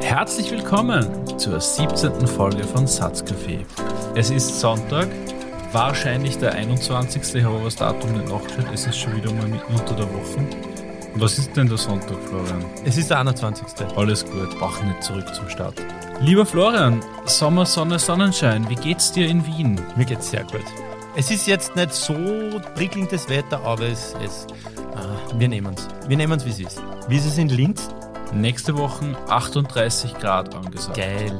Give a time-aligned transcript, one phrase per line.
[0.00, 1.06] Herzlich willkommen
[1.38, 2.26] zur 17.
[2.26, 3.64] Folge von Satzcafé.
[4.14, 5.08] Es ist Sonntag,
[5.72, 7.34] wahrscheinlich der 21.
[7.34, 10.46] Ich habe das Datum nicht nachgeschaut, es ist schon wieder mal mitten unter der Woche.
[11.16, 12.64] Was ist denn der Sonntag, Florian?
[12.84, 13.66] Es ist der 21.
[13.96, 15.74] Alles gut, mach nicht zurück zum Start.
[16.20, 19.80] Lieber Florian, Sommer, Sonne, Sonnenschein, wie geht's dir in Wien?
[19.96, 20.64] Mir geht's sehr gut.
[21.16, 22.14] Es ist jetzt nicht so
[22.76, 24.46] prickelndes Wetter, aber es, es
[24.94, 25.88] ah, wir nehmen es.
[26.08, 26.82] Wir nehmen es, wie es ist.
[27.08, 27.88] Wie ist es in Linz?
[28.32, 30.96] Nächste Woche 38 Grad angesagt.
[30.96, 31.38] Geil.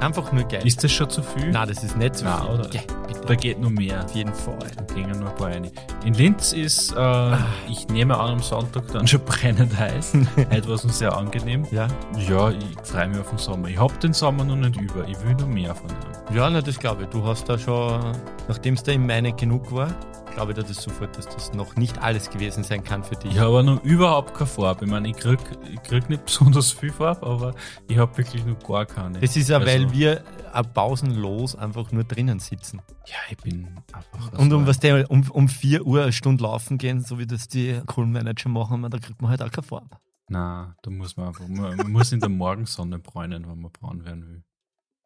[0.00, 0.66] Einfach nur geil.
[0.66, 1.50] Ist das schon zu viel?
[1.50, 2.50] Nein, das ist nicht zu Nein, viel.
[2.54, 2.68] oder?
[2.68, 3.20] Bitte.
[3.26, 4.02] Da geht nur mehr.
[4.04, 4.56] Auf jeden Fall.
[4.88, 5.70] Da gehen nur ein paar rein.
[6.06, 7.38] In Linz ist, äh, Ah.
[7.68, 10.12] ich nehme an, am Sonntag dann schon brennend heiß.
[10.50, 11.66] Heute war es uns sehr angenehm.
[11.70, 11.86] Ja,
[12.26, 13.68] Ja, ich freue mich auf den Sommer.
[13.68, 15.06] Ich habe den Sommer noch nicht über.
[15.06, 16.36] Ich will noch mehr von ihm.
[16.36, 17.08] ja na, das glaube ich.
[17.10, 18.00] Du hast da schon,
[18.48, 19.88] nachdem es da in meine genug war,
[20.30, 23.32] ich da das sofort, dass das noch nicht alles gewesen sein kann für dich.
[23.32, 24.84] Ich habe aber noch überhaupt keine Farbe.
[24.84, 25.38] Ich meine, ich krieg,
[25.72, 27.54] ich krieg nicht besonders viel Farbe, aber
[27.88, 29.18] ich habe wirklich noch gar keine.
[29.20, 32.80] Das ist ja, Also- weil wir äh, pausenlos einfach nur drinnen sitzen.
[33.06, 34.38] Ja, ich bin einfach.
[34.38, 37.48] Und um was der um, um 4 Uhr eine Stunde laufen gehen, so wie das
[37.48, 39.96] die Kohlenmanager machen, da kriegt man halt auch keine Farbe.
[40.28, 41.46] Nein, da muss man einfach.
[41.48, 44.42] Man, man muss in der Morgensonne bräunen, wenn man braun werden will.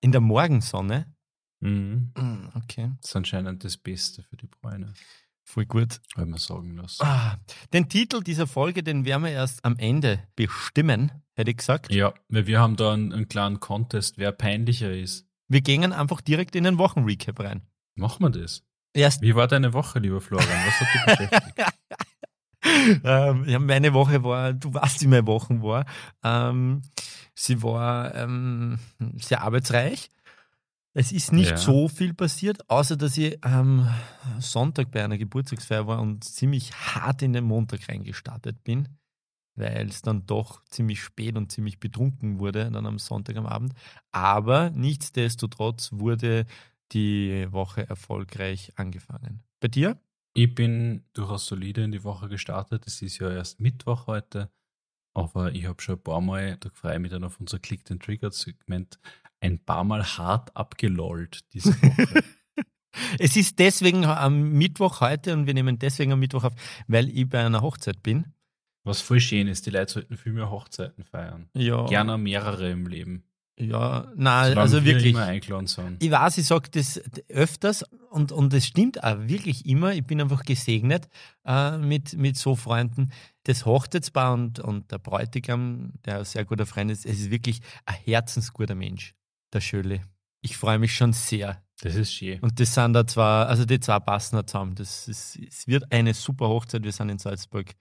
[0.01, 1.07] In der Morgensonne?
[1.61, 2.13] Mhm.
[2.17, 4.93] Mm, Okay, Das ist anscheinend das Beste für die Bräune.
[5.47, 6.01] voll gut.
[6.17, 7.03] Ich mir sagen lassen.
[7.05, 7.37] Ah,
[7.73, 11.93] den Titel dieser Folge, den werden wir erst am Ende bestimmen, hätte ich gesagt.
[11.93, 15.27] Ja, weil wir haben da einen, einen kleinen Contest, wer peinlicher ist.
[15.49, 17.63] Wir gehen einfach direkt in den Wochenrecap rein.
[17.95, 18.63] Machen wir das?
[18.95, 20.49] Erst, Wie war deine Woche, lieber Florian?
[20.67, 21.75] Was hat dich beschäftigt?
[23.05, 25.85] ähm, ja, meine Woche war, du weißt, wie meine Woche war.
[26.23, 26.83] Ähm,
[27.35, 28.79] sie war ähm,
[29.17, 30.11] sehr arbeitsreich.
[30.97, 31.57] Es ist nicht Ja.
[31.57, 33.89] so viel passiert, außer dass ich am
[34.39, 38.89] Sonntag bei einer Geburtstagsfeier war und ziemlich hart in den Montag reingestartet bin,
[39.57, 43.75] weil es dann doch ziemlich spät und ziemlich betrunken wurde, dann am Sonntag am Abend.
[44.13, 46.47] Aber nichtsdestotrotz wurde
[46.93, 49.43] die Woche erfolgreich angefangen.
[49.59, 49.99] Bei dir?
[50.35, 52.87] Ich bin durchaus solide in die Woche gestartet.
[52.87, 54.51] Es ist ja erst Mittwoch heute.
[55.17, 57.89] Aber ich habe schon ein paar Mal, da freue ich mich dann auf unser Click
[57.91, 58.99] and Trigger Segment,
[59.45, 62.25] ein paar Mal hart abgelollt diese Woche.
[63.19, 66.53] Es ist deswegen am Mittwoch heute und wir nehmen deswegen am Mittwoch auf,
[66.87, 68.27] weil ich bei einer Hochzeit bin.
[68.85, 71.49] Was voll schön ist, die Leute sollten viel mehr Hochzeiten feiern.
[71.55, 71.87] Ja.
[71.87, 73.25] Gerne mehrere im Leben.
[73.57, 75.17] Ja, nein, Solange also wir wirklich.
[76.01, 79.93] Ich weiß, ich sage das öfters und, und es stimmt auch wirklich immer.
[79.93, 81.09] Ich bin einfach gesegnet
[81.45, 83.13] äh, mit, mit so Freunden.
[83.45, 87.61] Das Hochzeitspaar und, und der Bräutigam, der ein sehr guter Freund ist, es ist wirklich
[87.87, 89.15] ein herzensguter Mensch,
[89.55, 90.03] der Schöle.
[90.41, 91.63] Ich freue mich schon sehr.
[91.81, 92.41] Das ist schön.
[92.41, 94.75] Und das sind da zwei, also die zwei passen da zusammen.
[94.75, 96.83] Das ist, es wird eine super Hochzeit.
[96.83, 97.75] Wir sind in Salzburg.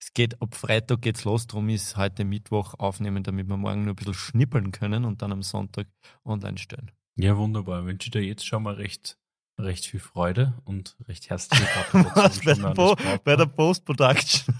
[0.00, 3.94] Es geht ab Freitag geht's los, darum ist heute Mittwoch aufnehmen, damit wir morgen nur
[3.94, 5.88] ein bisschen schnippeln können und dann am Sonntag
[6.24, 6.90] online stellen.
[7.16, 7.80] Ja, wunderbar.
[7.80, 9.18] Ich wünsche dir jetzt schon mal recht,
[9.58, 14.54] recht viel Freude und recht herzliche Gratulation bei, der bei der Post-Production?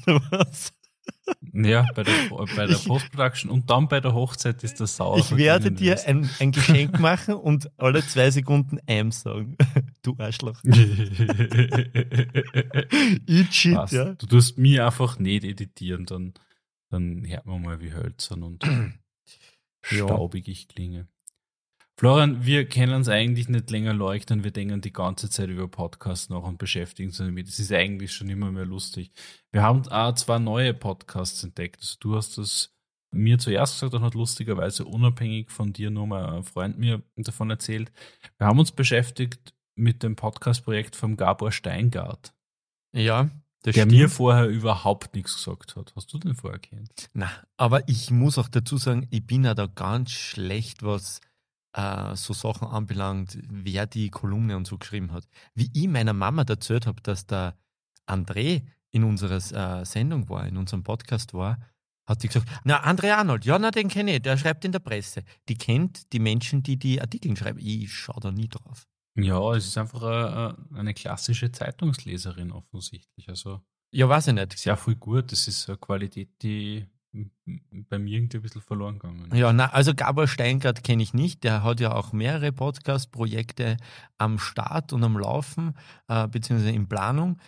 [1.52, 2.12] Ja, bei der,
[2.54, 5.18] bei der Ich- Post-Production und dann bei der Hochzeit ist das sauer.
[5.18, 9.56] Ich werde dir ein, ein Geschenk machen und alle zwei Sekunden M sagen.
[10.02, 10.62] Du Arschloch.
[13.26, 13.92] Eat shit, Passt.
[13.92, 14.14] ja.
[14.14, 16.34] Du tust mich einfach nicht editieren, dann,
[16.90, 18.64] dann hört man mal, wie hölzern und
[19.82, 21.08] staubig ich klinge.
[21.98, 26.28] Florian, wir kennen uns eigentlich nicht länger leuchten, wir denken die ganze Zeit über Podcasts
[26.28, 27.48] nach und beschäftigen uns damit.
[27.48, 29.12] Das ist eigentlich schon immer mehr lustig.
[29.50, 31.78] Wir haben auch zwei neue Podcasts entdeckt.
[31.80, 32.74] Also du hast das
[33.12, 37.48] mir zuerst gesagt und hat lustigerweise unabhängig von dir nur mal ein Freund mir davon
[37.48, 37.90] erzählt.
[38.36, 42.34] Wir haben uns beschäftigt mit dem Podcast-Projekt vom Gabor Steingart,
[42.92, 43.30] Ja,
[43.64, 43.92] der stimmt.
[43.92, 45.94] mir vorher überhaupt nichts gesagt hat.
[45.96, 47.08] Hast du den vorher kennt?
[47.14, 51.22] Na, aber ich muss auch dazu sagen, ich bin ja da ganz schlecht, was
[51.76, 55.28] äh, so Sachen anbelangt, wer die Kolumne und so geschrieben hat.
[55.54, 57.56] Wie ich meiner Mama erzählt habe, dass der
[58.09, 59.37] André in unserer
[59.81, 61.59] äh, Sendung war, in unserem Podcast war,
[62.09, 64.78] hat sie gesagt, na, André Arnold, ja, na, den kenne ich, der schreibt in der
[64.78, 65.22] Presse.
[65.48, 67.59] Die kennt die Menschen, die die Artikel schreiben.
[67.60, 68.86] Ich schaue da nie drauf.
[69.18, 73.28] Ja, es ist einfach eine, eine klassische Zeitungsleserin offensichtlich.
[73.28, 73.60] Also
[73.92, 74.56] Ja, weiß ich nicht.
[74.59, 75.33] sehr viel gut.
[75.33, 76.86] Das ist eine Qualität, die
[77.89, 79.34] bei mir irgendwie ein bisschen verloren gegangen.
[79.34, 81.45] Ja, na, also Gabor Steingart kenne ich nicht.
[81.45, 83.77] Der hat ja auch mehrere Podcast-Projekte
[84.18, 85.74] am Start und am Laufen,
[86.09, 87.39] äh, beziehungsweise in Planung.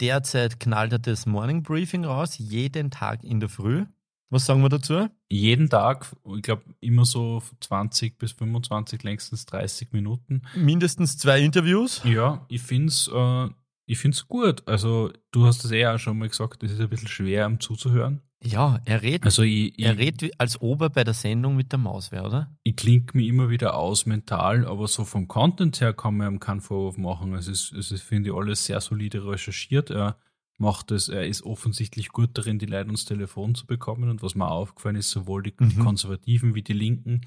[0.00, 3.86] Derzeit knallt er das Morning Briefing raus, jeden Tag in der Früh.
[4.30, 5.08] Was sagen wir dazu?
[5.28, 10.42] Jeden Tag, ich glaube, immer so 20 bis 25, längstens 30 Minuten.
[10.56, 12.00] Mindestens zwei Interviews.
[12.04, 13.48] Ja, ich finde es äh,
[13.86, 14.66] ich find's gut.
[14.66, 17.60] Also, du hast das eh auch schon mal gesagt, das ist ein bisschen schwer, um
[17.60, 18.22] zuzuhören.
[18.44, 21.54] Ja, er redet, Also ich, er ich, redet wie- als ob er bei der Sendung
[21.56, 22.50] mit der Maus wäre, oder?
[22.64, 26.40] ich klinge mich immer wieder aus mental, aber so vom Content her kann man ihm
[26.40, 27.34] keinen Vorwurf machen.
[27.34, 29.90] Es ist, es ist, finde ich, alles sehr solide recherchiert.
[29.90, 30.16] Er
[30.58, 34.08] macht es, er ist offensichtlich gut darin, die Leute ans Telefon zu bekommen.
[34.10, 35.84] Und was mir aufgefallen ist, sowohl die, die Mhm.
[35.84, 37.20] Konservativen wie die Linken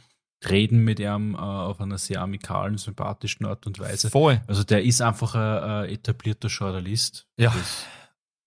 [0.49, 4.09] reden mit ihm äh, auf einer sehr amikalen, sympathischen Art und Weise.
[4.09, 4.41] Voll.
[4.47, 5.41] Also der ist einfach ein,
[5.85, 7.25] ein etablierter Journalist.
[7.37, 7.51] Ja.
[7.55, 7.85] Das,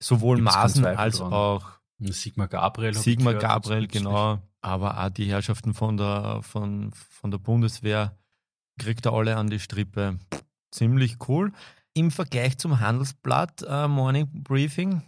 [0.01, 1.33] Sowohl Zweifel als dran.
[1.33, 1.67] auch
[2.01, 2.95] Sigmar Gabriel.
[2.95, 4.39] Sigmar Gabriel, genau.
[4.61, 8.17] Aber auch die Herrschaften von der, von, von der Bundeswehr
[8.79, 10.19] kriegt er alle an die Strippe.
[10.73, 11.53] Ziemlich cool.
[11.95, 15.03] Im Vergleich zum Handelsblatt äh, Morning Briefing,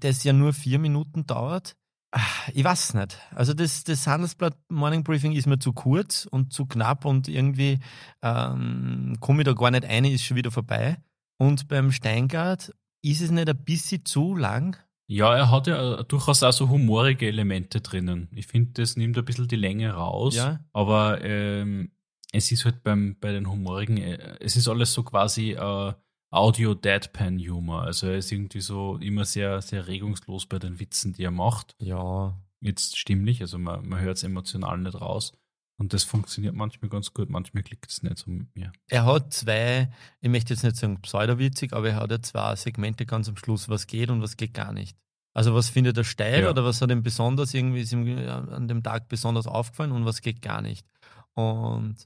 [0.00, 1.76] das ja nur vier Minuten dauert.
[2.12, 2.20] ah,
[2.52, 3.18] Ich weiß nicht.
[3.34, 7.78] Also das, das Handelsblatt Morning Briefing ist mir zu kurz und zu knapp und irgendwie
[8.22, 10.98] ähm, komme ich da gar nicht ein, ist schon wieder vorbei.
[11.38, 12.72] Und beim Steingart
[13.02, 14.76] ist es nicht ein bisschen zu lang?
[15.14, 18.28] Ja, er hat ja durchaus auch so humorige Elemente drinnen.
[18.34, 20.34] Ich finde, das nimmt ein bisschen die Länge raus.
[20.34, 20.58] Ja.
[20.72, 21.92] Aber ähm,
[22.32, 25.92] es ist halt beim, bei den humorigen, äh, es ist alles so quasi äh,
[26.30, 27.82] Audio-Deadpan-Humor.
[27.82, 31.76] Also er ist irgendwie so immer sehr, sehr regungslos bei den Witzen, die er macht.
[31.78, 35.34] Ja, Jetzt stimmlich, also man, man hört es emotional nicht raus.
[35.76, 38.72] Und das funktioniert manchmal ganz gut, manchmal klickt es nicht so mit mir.
[38.88, 43.06] Er hat zwei, ich möchte jetzt nicht sagen pseudowitzig, aber er hat ja zwei Segmente
[43.06, 44.96] ganz am Schluss, was geht und was geht gar nicht.
[45.36, 46.50] Also was findet er steil Ja.
[46.50, 50.20] oder was hat ihm besonders irgendwie ist ihm an dem Tag besonders aufgefallen und was
[50.22, 50.86] geht gar nicht.
[51.34, 51.96] Und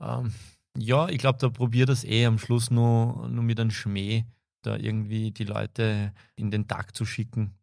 [0.00, 0.32] ähm,
[0.76, 4.24] ja, ich glaube, da probiert das eh am Schluss nur, nur mit einem Schmäh,
[4.62, 7.54] da irgendwie die Leute in den Tag zu schicken.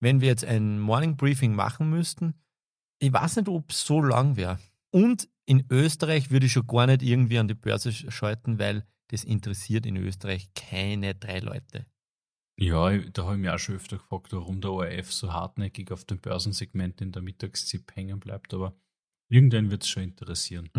[0.00, 2.34] Wenn wir jetzt ein Morning Briefing machen müssten,
[2.98, 4.58] ich weiß nicht, ob es so lang wäre.
[4.90, 8.84] Und in Österreich würde ich schon gar nicht irgendwie an die Börse sch- schalten, weil
[9.08, 11.86] das interessiert in Österreich keine drei Leute.
[12.56, 16.04] Ja, da habe ich mich auch schon öfter gefragt, warum der ORF so hartnäckig auf
[16.04, 18.76] dem Börsensegment in der Mittagszip hängen bleibt, aber
[19.28, 20.70] irgendwann wird es schon interessieren.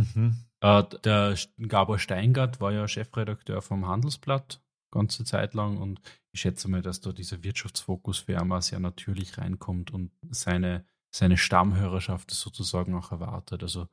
[0.62, 1.38] Äh, der
[1.68, 4.62] Gabor Steingart war ja Chefredakteur vom Handelsblatt
[4.96, 6.02] ganze Zeit lang und
[6.32, 11.38] ich schätze mal, dass da dieser Wirtschaftsfokus für auch sehr natürlich reinkommt und seine, seine
[11.38, 13.62] Stammhörerschaft das sozusagen auch erwartet.
[13.62, 13.88] Also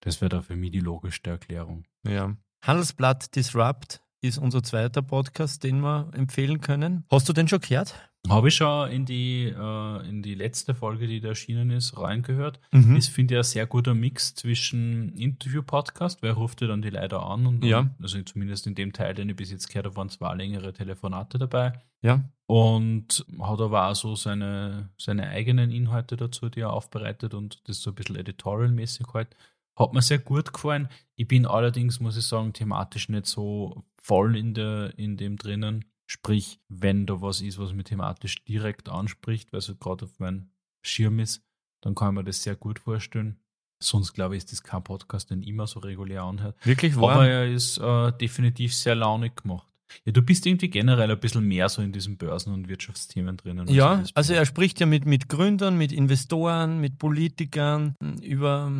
[0.00, 1.86] das wäre da für mich die logischste Erklärung.
[2.06, 2.36] Ja.
[2.62, 7.04] Handelsblatt Disrupt ist unser zweiter Podcast, den wir empfehlen können.
[7.10, 7.94] Hast du den schon gehört?
[8.28, 12.60] Habe ich schon in die, äh, in die letzte Folge, die da erschienen ist, reingehört.
[12.72, 12.96] Mhm.
[12.96, 17.20] Ist, finde ich, ein sehr guter Mix zwischen Interview-Podcast, wer ruft dir dann die Leute
[17.20, 17.88] an und, Ja.
[18.02, 21.38] also zumindest in dem Teil, den ich bis jetzt gehört habe, waren zwei längere Telefonate
[21.38, 21.72] dabei.
[22.02, 22.24] Ja.
[22.46, 27.80] Und hat aber auch so seine, seine eigenen Inhalte dazu, die er aufbereitet und das
[27.82, 29.28] so ein bisschen editorial-mäßig halt.
[29.78, 30.88] Hat mir sehr gut gefallen.
[31.14, 35.84] Ich bin allerdings, muss ich sagen, thematisch nicht so voll in, der, in dem drinnen.
[36.06, 40.18] Sprich, wenn da was ist, was mich thematisch direkt anspricht, weil es halt gerade auf
[40.18, 40.50] meinem
[40.82, 41.44] Schirm ist,
[41.82, 43.38] dann kann ich mir das sehr gut vorstellen.
[43.80, 46.56] Sonst glaube ich, ist das kein Podcast, den ich immer so regulär anhört.
[46.66, 47.28] Wirklich Aber wahr?
[47.28, 49.68] er ist äh, definitiv sehr launig gemacht.
[50.04, 53.68] Ja, du bist irgendwie generell ein bisschen mehr so in diesen Börsen- und Wirtschaftsthemen drinnen.
[53.68, 58.70] Ja, also er spricht ja mit, mit Gründern, mit Investoren, mit Politikern über,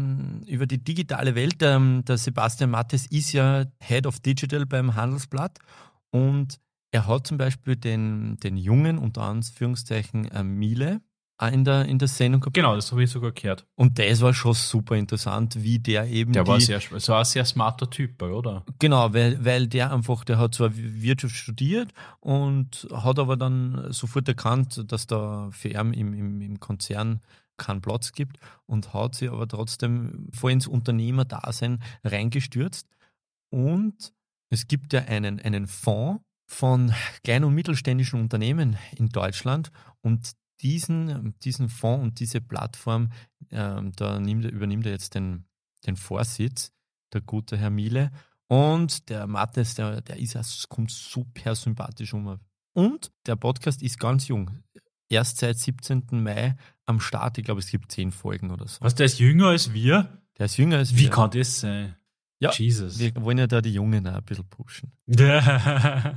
[0.47, 1.57] über die digitale Welt.
[1.61, 5.59] Ähm, Der Sebastian Mattes ist ja Head of Digital beim Handelsblatt
[6.11, 6.59] und
[6.91, 11.01] er hat zum Beispiel den, den Jungen, unter Anführungszeichen, äh, Miele,
[11.47, 12.55] in der, in der Sendung gehabt.
[12.55, 13.65] Genau, das habe ich sogar gehört.
[13.77, 17.25] Und das war schon super interessant, wie der eben Der die, war sehr, so ein
[17.25, 18.65] sehr smarter Typ, oder?
[18.81, 24.27] Genau, weil, weil der einfach, der hat zwar Wirtschaft studiert und hat aber dann sofort
[24.27, 27.21] erkannt, dass da für ihn im, im, im Konzern
[27.57, 32.89] keinen Platz gibt und hat sich aber trotzdem voll ins Unternehmerdasein reingestürzt.
[33.51, 34.13] Und
[34.51, 41.35] es gibt ja einen, einen Fonds von kleinen und mittelständischen Unternehmen in Deutschland und diesen,
[41.41, 43.11] diesen Fonds und diese Plattform,
[43.51, 45.45] ähm, da nimmt, er- übernimmt er jetzt den,
[45.87, 46.73] den Vorsitz,
[47.13, 48.11] der gute Herr Miele.
[48.49, 52.39] Und der Mattes, der, der ist, es kommt super sympathisch um.
[52.73, 54.51] Und der Podcast ist ganz jung.
[55.11, 56.07] Erst seit 17.
[56.13, 57.39] Mai am Start.
[57.39, 58.81] Ich glaube, es gibt zehn Folgen oder so.
[58.81, 60.23] Was, der ist jünger als wir?
[60.39, 61.11] Der ist jünger als Wie wir.
[61.11, 61.95] kann das sein?
[62.41, 62.99] Ja, Jesus.
[62.99, 64.93] Wir wollen ja da die Jungen auch ein bisschen pushen.
[65.07, 66.15] das,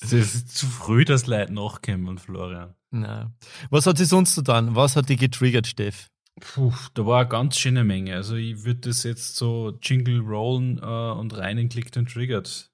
[0.00, 2.74] das ist zu früh, dass Leute nachkommen, Florian.
[2.90, 3.32] Na.
[3.70, 4.74] Was hat sie sonst getan?
[4.74, 6.10] Was hat die getriggert, Steff?
[6.40, 8.14] Puh, da war eine ganz schöne Menge.
[8.14, 12.70] Also ich würde das jetzt so Jingle rollen äh, und rein klickt und triggert.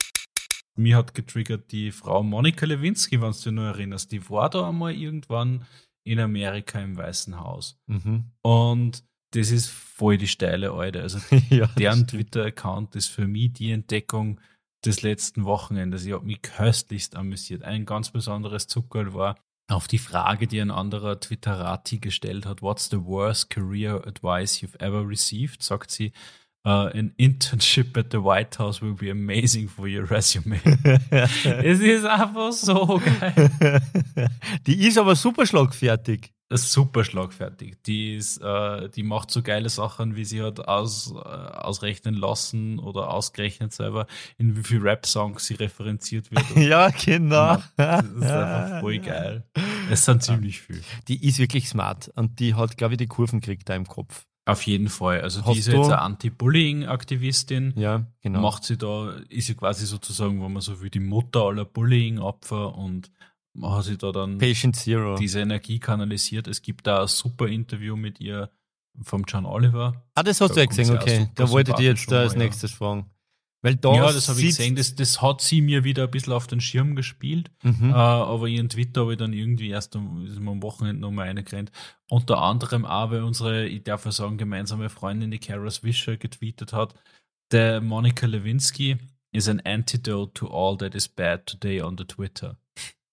[0.77, 4.13] Mir hat getriggert die Frau Monika Lewinsky, wenn du dich nur erinnerst.
[4.13, 5.67] Die war da einmal irgendwann
[6.05, 7.79] in Amerika im Weißen Haus.
[7.87, 8.33] Mhm.
[8.43, 11.03] Und das ist voll die steile Alte.
[11.03, 11.19] Also
[11.51, 12.07] ja, deren.
[12.07, 14.41] Twitter-Account ist für mich die Entdeckung
[14.85, 16.05] des letzten Wochenendes.
[16.05, 17.63] Ich habe mich köstlichst amüsiert.
[17.63, 19.37] Ein ganz besonderes Zuckerl war,
[19.69, 24.81] Auf die Frage, die ein anderer Twitterati gestellt hat, what's the worst career advice you've
[24.81, 26.13] ever received, sagt sie,
[26.67, 30.61] uh, an internship at the White House will be amazing for your resume.
[31.63, 33.81] es ist einfach so geil.
[34.67, 37.77] Die ist aber super schlagfertig super schlagfertig.
[37.87, 42.79] Die, ist, äh, die macht so geile Sachen, wie sie hat aus, äh, ausrechnen lassen
[42.79, 46.45] oder ausgerechnet selber, in wie viel Rap-Songs sie referenziert wird.
[46.57, 47.59] ja, genau.
[47.77, 49.45] Das ist einfach voll geil.
[49.91, 50.83] Es sind ziemlich viel.
[51.09, 54.27] Die ist wirklich smart und die hat, glaube ich, die Kurven kriegt da im Kopf.
[54.47, 55.21] Auf jeden Fall.
[55.21, 57.75] Also Hast die ist jetzt eine Anti-Bullying-Aktivistin.
[57.77, 58.41] Ja, genau.
[58.41, 62.75] Macht sie da, ist sie quasi sozusagen, wenn man so will, die Mutter aller Bullying-Opfer
[62.75, 63.13] und
[63.63, 65.17] hat sie da dann Patient Zero.
[65.17, 66.47] diese Energie kanalisiert.
[66.47, 68.51] Es gibt da ein super Interview mit ihr
[69.03, 70.05] vom John Oliver.
[70.15, 71.29] Ah, das hast da du ja gesehen, okay.
[71.35, 73.11] Da wollte ich jetzt da als nächstes fragen.
[73.63, 74.75] Weil da ja, das habe ich gesehen.
[74.75, 77.51] Das, das hat sie mir wieder ein bisschen auf den Schirm gespielt.
[77.63, 77.91] Mhm.
[77.91, 81.71] Äh, aber ihren Twitter habe ich dann irgendwie erst am, am Wochenende nochmal reingerannt.
[82.09, 86.73] Unter anderem auch, weil unsere, ich darf ja sagen, gemeinsame Freundin, die Kara Swisher, getweetet
[86.73, 86.95] hat.
[87.53, 88.97] Der Monica Lewinsky
[89.31, 92.57] is an antidote to all that is bad today on the Twitter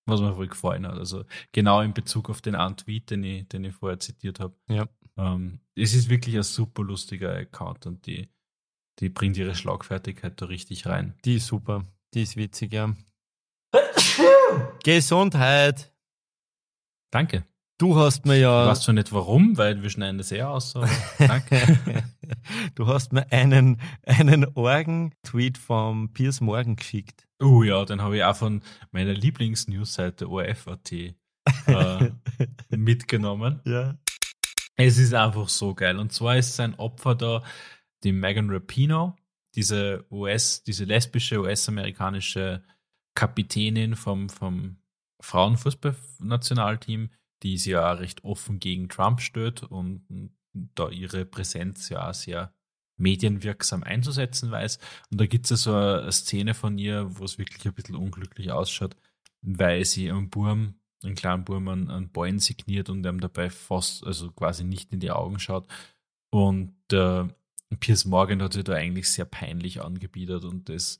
[0.07, 0.97] was mir voll gefallen hat.
[0.97, 4.55] Also genau in Bezug auf den einen Tweet, den ich, den ich vorher zitiert habe.
[4.69, 4.87] Ja.
[5.17, 8.29] Ähm, es ist wirklich ein super lustiger Account und die,
[8.99, 11.15] die bringt ihre Schlagfertigkeit da richtig rein.
[11.25, 11.85] Die ist super.
[12.13, 12.95] Die ist witzig, ja.
[14.83, 15.91] Gesundheit.
[17.11, 17.45] Danke.
[17.79, 18.63] Du hast mir ja.
[18.63, 20.73] Du weißt zwar nicht warum, weil wir schneiden das eher aus,
[21.19, 21.77] danke.
[22.75, 27.26] du hast mir einen, einen Orgen-Tweet vom Piers Morgan geschickt.
[27.39, 31.15] Oh ja, den habe ich auch von meiner Lieblings-Newsseite ORF.at äh,
[32.75, 33.61] mitgenommen.
[33.65, 33.97] Ja.
[34.75, 35.97] Es ist einfach so geil.
[35.97, 37.43] Und zwar ist sein Opfer da
[38.03, 39.15] die Megan Rapino,
[39.55, 42.63] diese US, diese lesbische US-amerikanische
[43.15, 44.77] Kapitänin vom, vom
[45.19, 47.09] Frauenfußballnationalteam,
[47.43, 52.53] die sie ja recht offen gegen Trump stößt und da ihre Präsenz ja auch sehr
[52.97, 54.79] medienwirksam einzusetzen weiß.
[55.11, 57.95] Und da gibt es ja so eine Szene von ihr, wo es wirklich ein bisschen
[57.95, 58.95] unglücklich ausschaut,
[59.41, 64.05] weil sie einen Burm, einen kleinen Burm an, an Bein signiert und ihm dabei fast,
[64.05, 65.67] also quasi nicht in die Augen schaut.
[66.29, 67.25] Und äh,
[67.79, 70.99] Piers Morgan hat sie da eigentlich sehr peinlich angebietet und das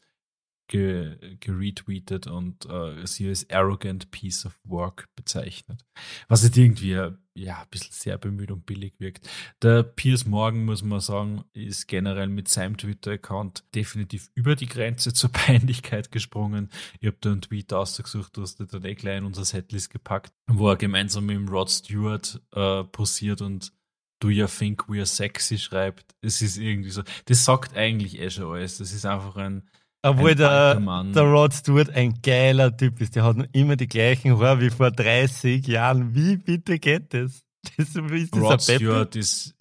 [0.67, 5.86] geretweetet und äh, sie als arrogant piece of work bezeichnet.
[6.27, 6.97] Was jetzt irgendwie
[7.38, 9.29] ja, ein bisschen sehr bemüht und billig wirkt.
[9.62, 15.13] Der Piers Morgan, muss man sagen, ist generell mit seinem Twitter-Account definitiv über die Grenze
[15.13, 16.69] zur Peinlichkeit gesprungen.
[17.00, 20.33] Ich habe da einen Tweet ausgesucht, du hast da eh gleich in unser Setlist gepackt,
[20.47, 23.71] wo er gemeinsam mit Rod Stewart äh, posiert und
[24.19, 26.15] Do you think we're sexy schreibt.
[26.21, 27.03] Es ist irgendwie so.
[27.25, 28.79] Das sagt eigentlich eh schon alles.
[28.79, 29.69] Das ist einfach ein
[30.10, 33.16] obwohl der, der Rod Stewart ein geiler Typ ist.
[33.16, 36.16] Der hat immer die gleichen Haare wie vor 30 Jahren.
[36.16, 37.44] Wie bitte geht das?
[37.78, 39.56] das ist Rod Stewart ist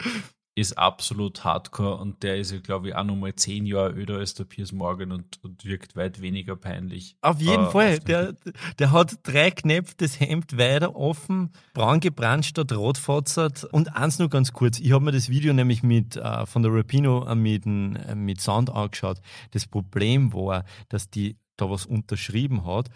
[0.56, 4.32] ist absolut hardcore und der ist ja, glaube ich, auch nochmal zehn Jahre öder als
[4.32, 7.14] der Piers Morgan und, und wirkt weit weniger peinlich.
[7.20, 7.98] Auf jeden äh, Fall.
[8.00, 8.34] Der,
[8.78, 13.64] der hat drei Knöpfe, das Hemd weiter offen, braun gebrannt statt rotfotzert.
[13.64, 14.80] Und eins nur ganz kurz.
[14.80, 18.40] Ich habe mir das Video nämlich mit, äh, von der Rapino äh, mit, äh, mit
[18.40, 19.20] Sound angeschaut.
[19.50, 22.88] Das Problem war, dass die da was unterschrieben hat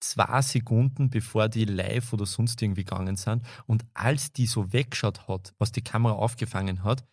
[0.00, 3.42] zwei Sekunden, bevor die live oder sonst irgendwie gegangen sind.
[3.66, 7.04] Und als die so weggeschaut hat, was die Kamera aufgefangen hat,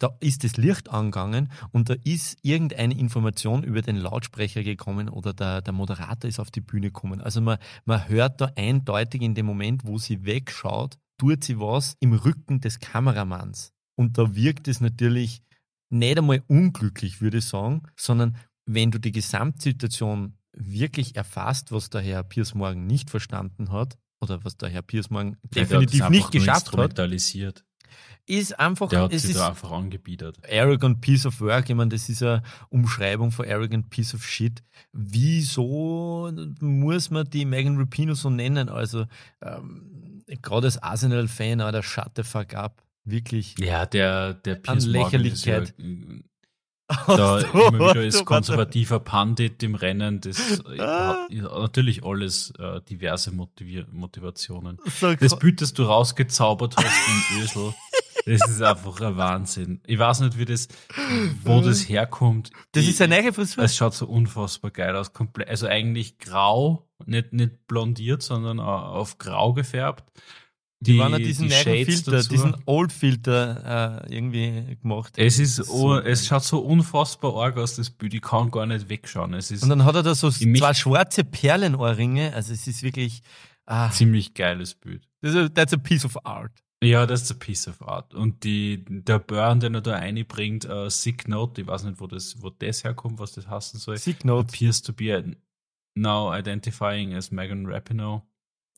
[0.00, 5.34] da ist das Licht angegangen und da ist irgendeine Information über den Lautsprecher gekommen oder
[5.34, 7.20] der, der Moderator ist auf die Bühne gekommen.
[7.20, 11.96] Also man, man hört da eindeutig in dem Moment, wo sie wegschaut, tut sie was
[12.00, 13.74] im Rücken des Kameramanns.
[13.94, 15.42] Und da wirkt es natürlich
[15.90, 22.00] nicht einmal unglücklich, würde ich sagen, sondern wenn du die Gesamtsituation wirklich erfasst, was der
[22.00, 26.76] Herr Piers Morgan nicht verstanden hat oder was der Herr Piers Morgan definitiv nicht geschafft
[26.76, 26.98] hat,
[28.26, 30.38] ist einfach, der hat es sich ist da einfach angebiedert.
[30.50, 34.62] Arrogant Piece of Work, ich meine, das ist eine Umschreibung von Arrogant Piece of Shit.
[34.92, 36.30] Wieso
[36.60, 38.68] muss man die Megan Rapino so nennen?
[38.68, 39.06] Also,
[39.42, 42.82] ähm, gerade als Arsenal-Fan, der shut the fuck up.
[43.04, 43.58] Wirklich.
[43.58, 45.62] Ja, der, der Piers Morgan ist ja
[47.06, 50.38] da immer wieder als konservativer Pandit im Rennen, das
[50.78, 54.78] hat natürlich alles äh, diverse Motivier Motivationen.
[54.98, 57.74] So das Bild, das du rausgezaubert hast im Ösel,
[58.26, 59.80] das ist einfach ein Wahnsinn.
[59.86, 60.68] Ich weiß nicht, wie das,
[61.44, 62.50] wo das herkommt.
[62.72, 63.64] Das ist eine neue Frisur.
[63.64, 65.12] Es schaut so unfassbar geil aus.
[65.12, 70.04] Komplett, also eigentlich grau, nicht, nicht blondiert, sondern auf grau gefärbt.
[70.82, 72.30] Die, die waren ja diesen die Filter, dazu.
[72.30, 75.12] diesen Old-Filter äh, irgendwie gemacht.
[75.16, 78.14] Es ist, so es schaut so unfassbar arg aus, das Bild.
[78.14, 79.34] Ich kann gar nicht wegschauen.
[79.34, 82.32] Es ist Und dann hat er da so zwei schwarze Perlenohrringe.
[82.32, 83.20] Also es ist wirklich
[83.66, 85.06] ah, ziemlich geiles Bild.
[85.20, 86.52] That's a, that's a piece of art.
[86.82, 88.14] Ja, das ist a piece of art.
[88.14, 92.06] Und die, der Burn, den er da einbringt, uh, Sick Note, ich weiß nicht, wo
[92.06, 93.98] das, wo das herkommt, was das heißen soll.
[93.98, 94.48] Sick Note.
[94.48, 95.36] Appears to be
[95.94, 98.22] now identifying as Megan Rapinoe.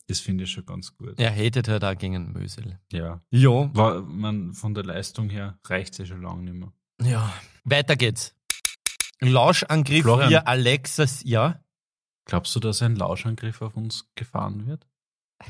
[0.07, 1.17] Das finde ich schon ganz gut.
[1.19, 2.79] Er hatet halt auch gegen Mösel.
[2.91, 3.21] Ja.
[3.31, 3.73] Ja.
[3.73, 6.73] War, man, von der Leistung her reicht es ja schon lange nicht mehr.
[7.01, 7.33] Ja.
[7.63, 8.35] Weiter geht's.
[9.21, 10.29] Lauschangriff Florian.
[10.29, 11.63] via Alexas, ja.
[12.25, 14.87] Glaubst du, dass ein Lauschangriff auf uns gefahren wird?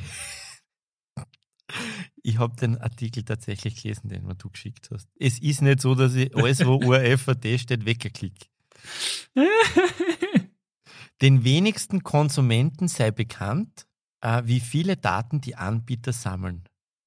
[2.22, 5.10] Ich habe den Artikel tatsächlich gelesen, den du geschickt hast.
[5.20, 8.50] Es ist nicht so, dass ich alles, wo URFAD steht, weggeklickt.
[11.22, 13.88] Den wenigsten Konsumenten sei bekannt,
[14.46, 16.64] wie viele Daten die Anbieter sammeln.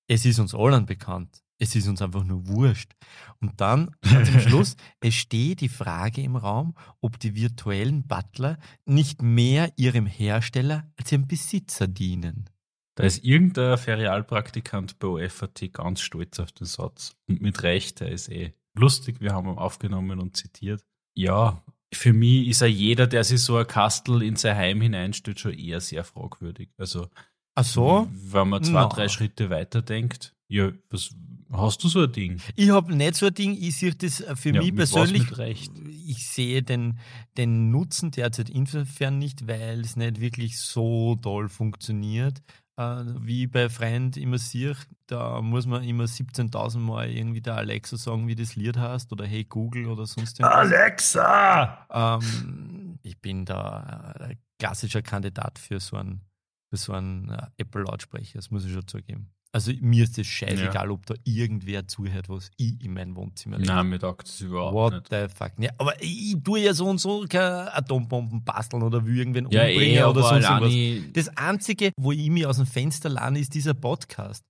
[0.08, 1.42] Es ist uns allen bekannt.
[1.58, 2.92] Es ist uns einfach nur wurscht.
[3.40, 8.58] Und dann, ganz am Schluss, es steht die Frage im Raum, ob die virtuellen Butler
[8.84, 12.50] nicht mehr ihrem Hersteller als ihrem Besitzer dienen.
[12.94, 17.14] Da ist irgendein Ferialpraktikant bei OFAT ganz stolz auf den Satz.
[17.28, 20.82] Und mit Recht, der ist eh lustig, wir haben ihn aufgenommen und zitiert.
[21.14, 25.40] Ja, für mich ist ja jeder, der sich so ein Kastel in sein Heim hineinstellt,
[25.40, 26.70] schon eher sehr fragwürdig.
[26.76, 27.08] Also,
[27.54, 28.08] Ach so?
[28.12, 28.88] wenn man zwei, Na.
[28.88, 31.10] drei Schritte weiter denkt, ja, was,
[31.50, 32.40] hast du so ein Ding?
[32.54, 35.38] Ich habe nicht so ein Ding, ich sehe das für Ja, mich persönlich.
[35.38, 35.72] Recht?
[36.06, 36.98] Ich sehe den,
[37.36, 42.42] den Nutzen derzeit insofern nicht, weil es nicht wirklich so toll funktioniert.
[42.78, 47.96] Äh, wie bei Freund immer sehe, da muss man immer 17.000 Mal irgendwie der Alexa
[47.96, 50.72] sagen, wie das Lied heißt oder Hey Google oder sonst irgendwas.
[50.72, 51.86] Alexa!
[51.90, 56.20] Ähm, ich bin da äh, ein klassischer Kandidat für so einen,
[56.68, 59.35] für so einen äh, Apple-Lautsprecher, das muss ich schon zugeben.
[59.52, 63.72] Also mir ist es scheißegal, ob da irgendwer zuhört, was ich in meinem Wohnzimmer lege.
[63.72, 65.08] Nein, mir taugt das überhaupt What nicht.
[65.10, 65.52] the fuck?
[65.58, 69.62] Ja, aber ich, tue ja so und so keine Atombomben basteln oder will irgendwen Ja,
[69.62, 71.12] umbringen eh, oder sonst irgendwas.
[71.14, 74.44] Das Einzige, wo ich mich aus dem Fenster lerne, ist dieser Podcast.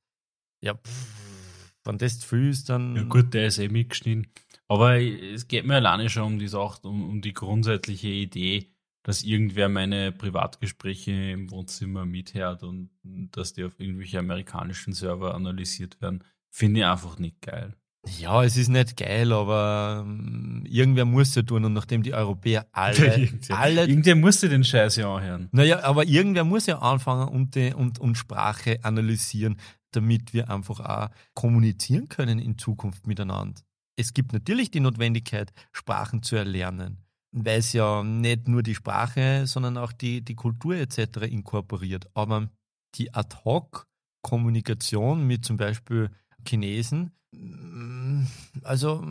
[0.64, 2.96] Ja, pff, wenn das zu viel ist, dann.
[2.96, 4.26] Ja gut, der ist eh mitgeschnitten.
[4.68, 8.72] Aber es geht mir alleine schon um die Sache, um, um die grundsätzliche Idee,
[9.06, 16.00] dass irgendwer meine Privatgespräche im Wohnzimmer mithört und dass die auf irgendwelche amerikanischen Server analysiert
[16.00, 17.76] werden, finde ich einfach nicht geil.
[18.18, 22.66] Ja, es ist nicht geil, aber ähm, irgendwer muss ja tun und nachdem die Europäer
[22.72, 25.48] alle, Irgendwer- alle Irgendwer musste den Scheiß ja anhören.
[25.52, 29.56] Naja, aber irgendwer muss ja anfangen und, die, und, und Sprache analysieren,
[29.92, 33.60] damit wir einfach auch kommunizieren können in Zukunft miteinander.
[33.94, 36.98] Es gibt natürlich die Notwendigkeit, Sprachen zu erlernen,
[37.44, 41.26] weil es ja nicht nur die Sprache, sondern auch die, die Kultur etc.
[41.28, 42.08] inkorporiert.
[42.14, 42.48] Aber
[42.94, 46.10] die Ad-Hoc-Kommunikation mit zum Beispiel
[46.46, 48.22] Chinesen, mm,
[48.62, 49.04] also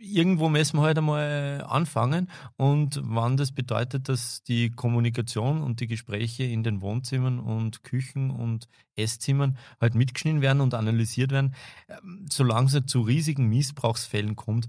[0.00, 5.86] irgendwo müssen wir halt einmal anfangen und wann das bedeutet, dass die Kommunikation und die
[5.86, 11.54] Gespräche in den Wohnzimmern und Küchen und Esszimmern halt mitgeschnitten werden und analysiert werden,
[11.88, 14.68] ähm, solange es zu riesigen Missbrauchsfällen kommt,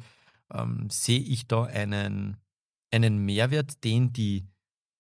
[0.54, 2.38] ähm, sehe ich da einen,
[2.91, 4.47] einen Mehrwert, den die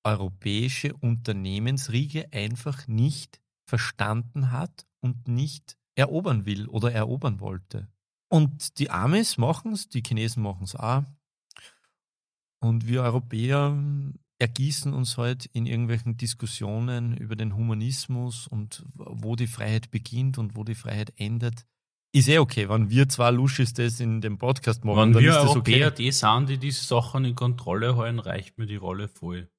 [0.03, 7.87] europäische Unternehmensriege einfach nicht verstanden hat und nicht erobern will oder erobern wollte.
[8.31, 11.03] Und die Amis machen es, die Chinesen machen es auch.
[12.61, 13.77] Und wir Europäer
[14.39, 20.55] ergießen uns halt in irgendwelchen Diskussionen über den Humanismus und wo die Freiheit beginnt und
[20.55, 21.65] wo die Freiheit endet.
[22.11, 25.29] Ist eh okay, wenn wir zwei Luschis das in dem Podcast machen, Wenn dann wir
[25.29, 25.95] ist das Europäer okay.
[26.03, 29.49] die sind, die diese Sachen in Kontrolle halten, reicht mir die Rolle voll.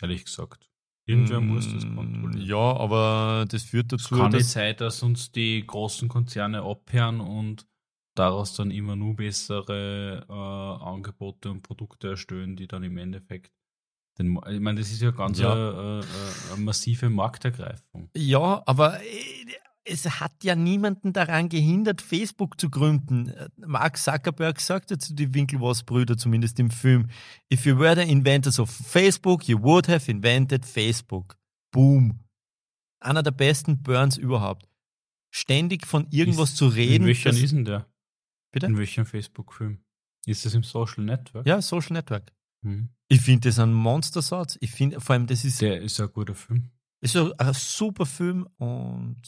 [0.00, 0.70] Ehrlich gesagt.
[1.04, 2.44] Irgendwer muss das kontrollieren.
[2.44, 6.08] Mm, Ja, aber das führt Es dazu, kann nicht dass sein, dass uns die großen
[6.08, 7.66] Konzerne abhören und
[8.14, 13.52] daraus dann immer nur bessere äh, Angebote und Produkte erstellen, die dann im Endeffekt
[14.18, 15.52] den, ich meine, das ist ja ganz Ja.
[15.52, 16.04] Eine, eine,
[16.54, 18.10] eine massive Marktergreifung.
[18.16, 19.06] Ja, aber äh,
[19.88, 23.28] es hat ja niemanden daran gehindert, Facebook zu gründen.
[23.28, 27.08] Äh, Mark Zuckerberg sagte zu die Winkelwas-Brüder, zumindest im Film,
[27.52, 31.36] if you were the inventors of Facebook, you would have invented Facebook.
[31.72, 32.20] Boom.
[33.00, 34.68] Einer der besten Burns überhaupt.
[35.30, 37.02] Ständig von irgendwas Ist- zu reden.
[37.04, 37.86] In welchem ist denn der?
[38.52, 38.66] Bitte?
[38.66, 39.78] In welchem Facebook-Film?
[40.26, 41.46] Ist das im Social Network?
[41.46, 42.32] ja, Social Network.
[42.62, 42.88] Mhm.
[43.08, 44.58] Ich finde das ein Monstersatz.
[44.60, 46.70] Ich finde, vor allem, das ist, Der ist ein guter Film.
[47.00, 49.20] ist so ein super Film und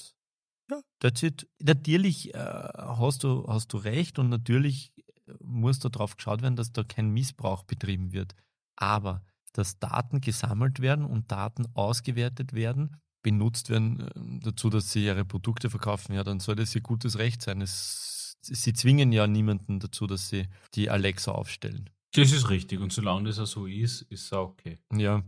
[0.71, 1.49] ja, that's it.
[1.61, 4.93] Natürlich äh, hast, du, hast du recht und natürlich
[5.41, 8.35] muss da drauf geschaut werden, dass da kein Missbrauch betrieben wird.
[8.77, 15.05] Aber dass Daten gesammelt werden und Daten ausgewertet werden, benutzt werden äh, dazu, dass sie
[15.05, 17.61] ihre Produkte verkaufen, ja, dann soll das ihr gutes Recht sein.
[17.61, 21.91] Es, sie zwingen ja niemanden dazu, dass sie die Alexa aufstellen.
[22.13, 22.81] Das ist richtig.
[22.81, 24.79] Und solange das auch so ist, ist es auch okay.
[24.93, 25.23] Ja.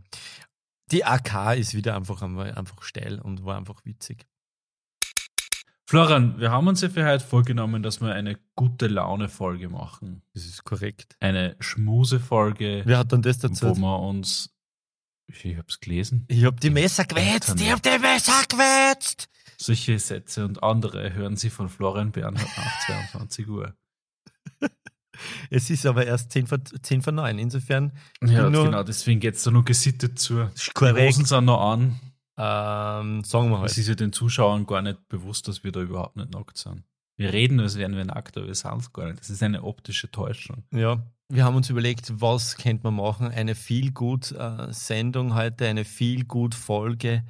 [0.91, 4.27] Die AK ist wieder einfach einfach steil und war einfach witzig.
[5.85, 10.23] Florian, wir haben uns ja für heute vorgenommen, dass wir eine gute Laune-Folge machen.
[10.33, 11.17] Das ist korrekt.
[11.19, 12.83] Eine Schmuse-Folge.
[12.85, 13.67] Wer hat dann das dazu?
[13.67, 14.49] Wo wir uns.
[15.27, 16.25] Ich hab's gelesen.
[16.27, 17.59] Ich hab die Messer gewetzt!
[17.59, 19.29] Ich hab die Messer gewetzt!
[19.57, 23.73] Solche Sätze und andere hören Sie von Florian Bernhard nach 22 Uhr.
[25.49, 27.93] Es ist aber erst 10 vor, 10 vor 9, insofern.
[28.21, 30.49] Ja, genau, deswegen geht es da nur gesittet zu.
[30.73, 30.99] Korrekt.
[30.99, 31.99] Die Hosen sind noch an.
[32.37, 33.71] Ähm, sagen wir halt.
[33.71, 36.83] Es ist ja den Zuschauern gar nicht bewusst, dass wir da überhaupt nicht nackt sind.
[37.15, 39.19] Wir reden, als wären wir nackt, aber wir sind es gar nicht.
[39.19, 40.63] Das ist eine optische Täuschung.
[40.71, 43.27] Ja, wir haben uns überlegt, was könnte man machen?
[43.27, 47.23] Eine viel gut äh, Sendung heute, eine viel gut Folge.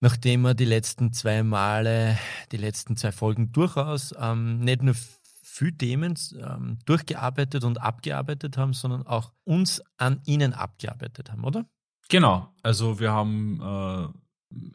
[0.00, 2.18] Nachdem wir die letzten zwei Male,
[2.52, 4.94] die letzten zwei Folgen durchaus ähm, nicht nur
[5.42, 11.64] viele Themen ähm, durchgearbeitet und abgearbeitet haben, sondern auch uns an ihnen abgearbeitet haben, oder?
[12.08, 12.52] Genau.
[12.62, 13.60] Also wir haben,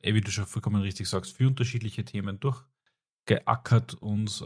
[0.03, 4.45] äh, wie du schon vollkommen richtig sagst, viele unterschiedliche Themen durchgeackert, uns äh,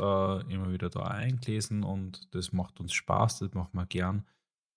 [0.53, 4.25] immer wieder da eingelesen und das macht uns Spaß, das machen wir gern.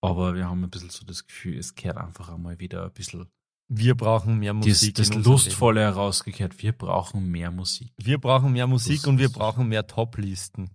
[0.01, 3.27] Aber wir haben ein bisschen so das Gefühl, es kehrt einfach einmal wieder ein bisschen.
[3.69, 4.95] Wir brauchen mehr Musik.
[4.95, 6.62] Das, das Lustvolle herausgekehrt.
[6.62, 7.92] Wir brauchen mehr Musik.
[7.97, 10.71] Wir brauchen mehr Musik das und wir brauchen mehr Top-Listen.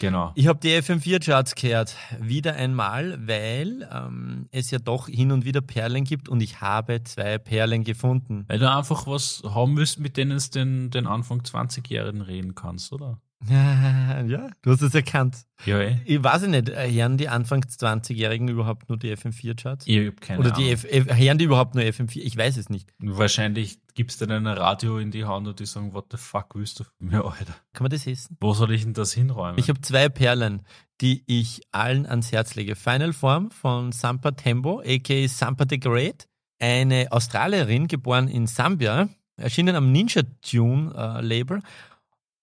[0.00, 0.32] Genau.
[0.36, 5.60] Ich habe die FM4-Charts gehört, wieder einmal, weil ähm, es ja doch hin und wieder
[5.60, 8.44] Perlen gibt und ich habe zwei Perlen gefunden.
[8.46, 12.92] Weil du einfach was haben willst, mit denen du den, den Anfang 20-Jährigen reden kannst,
[12.92, 13.20] oder?
[13.48, 15.36] Ja, du hast es erkannt.
[15.64, 15.96] Ja, eh.
[16.04, 19.86] Ich weiß nicht, äh, hören die Anfang 20-Jährigen überhaupt nur die FM4-Charts?
[19.86, 22.20] Ich habe keine Oder die F hören die überhaupt nur FM4?
[22.20, 22.92] Ich weiß es nicht.
[22.98, 26.54] Wahrscheinlich gibst du dann ein Radio in die Hand und die sagen, what the fuck
[26.54, 27.54] willst du von mir, Alter?
[27.72, 28.36] Kann man das essen?
[28.40, 29.58] Wo soll ich denn das hinräumen?
[29.58, 30.62] Ich habe zwei Perlen,
[31.00, 32.76] die ich allen ans Herz lege.
[32.76, 35.28] Final Form von Sampa Tembo, a.k.a.
[35.28, 36.28] Sampa the Great.
[36.60, 41.60] Eine Australierin, geboren in Sambia, erschienen am Ninja Tune äh, Label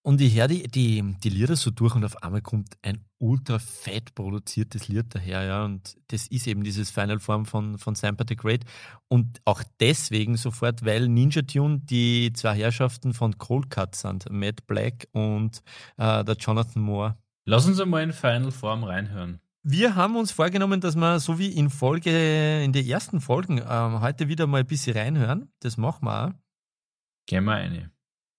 [0.05, 3.57] und ich höre die, die, die Lieder so durch und auf einmal kommt ein ultra
[3.57, 5.65] fett produziertes Lied daher, ja.
[5.65, 8.65] Und das ist eben dieses Final Form von, von Sampa the Great.
[9.07, 14.67] Und auch deswegen sofort, weil Ninja Tune die zwei Herrschaften von Cold Cut sind, Matt
[14.67, 15.63] Black und
[15.97, 17.17] äh, der Jonathan Moore.
[17.45, 19.39] Lass uns einmal in Final Form reinhören.
[19.63, 24.01] Wir haben uns vorgenommen, dass wir so wie in Folge, in den ersten Folgen, ähm,
[24.01, 25.51] heute wieder mal ein bisschen reinhören.
[25.61, 26.31] Das machen wir auch.
[27.25, 27.89] Gehen wir eine.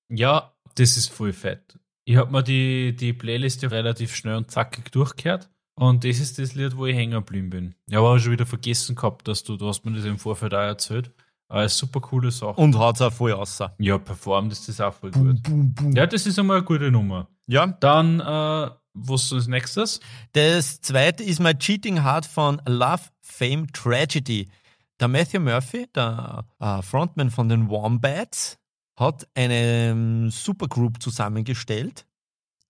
[0.08, 1.78] Ja, das ist voll fett.
[2.04, 5.50] Ich habe mir die, die Playlist relativ schnell und zackig durchgehört.
[5.78, 7.74] Und das ist das Lied, wo ich hängen geblieben bin.
[7.86, 10.54] Ich habe auch schon wieder vergessen gehabt, dass du, du hast mir das im Vorfeld
[10.54, 11.10] auch erzählt.
[11.48, 12.60] Aber eine super coole Sache.
[12.60, 13.60] Und hat es auch voll aus.
[13.78, 15.42] Ja, performt ist das auch voll boom, gut.
[15.42, 15.92] Boom, boom.
[15.94, 17.28] Ja, das ist einmal eine gute Nummer.
[17.46, 17.66] Ja.
[17.66, 20.00] Dann, äh, was ist als nächstes?
[20.32, 24.48] Das zweite ist My Cheating Heart von Love, Fame, Tragedy.
[24.98, 28.58] Der Matthew Murphy, der äh, Frontman von den Wombats,
[28.96, 32.06] hat eine ähm, Supergroup zusammengestellt.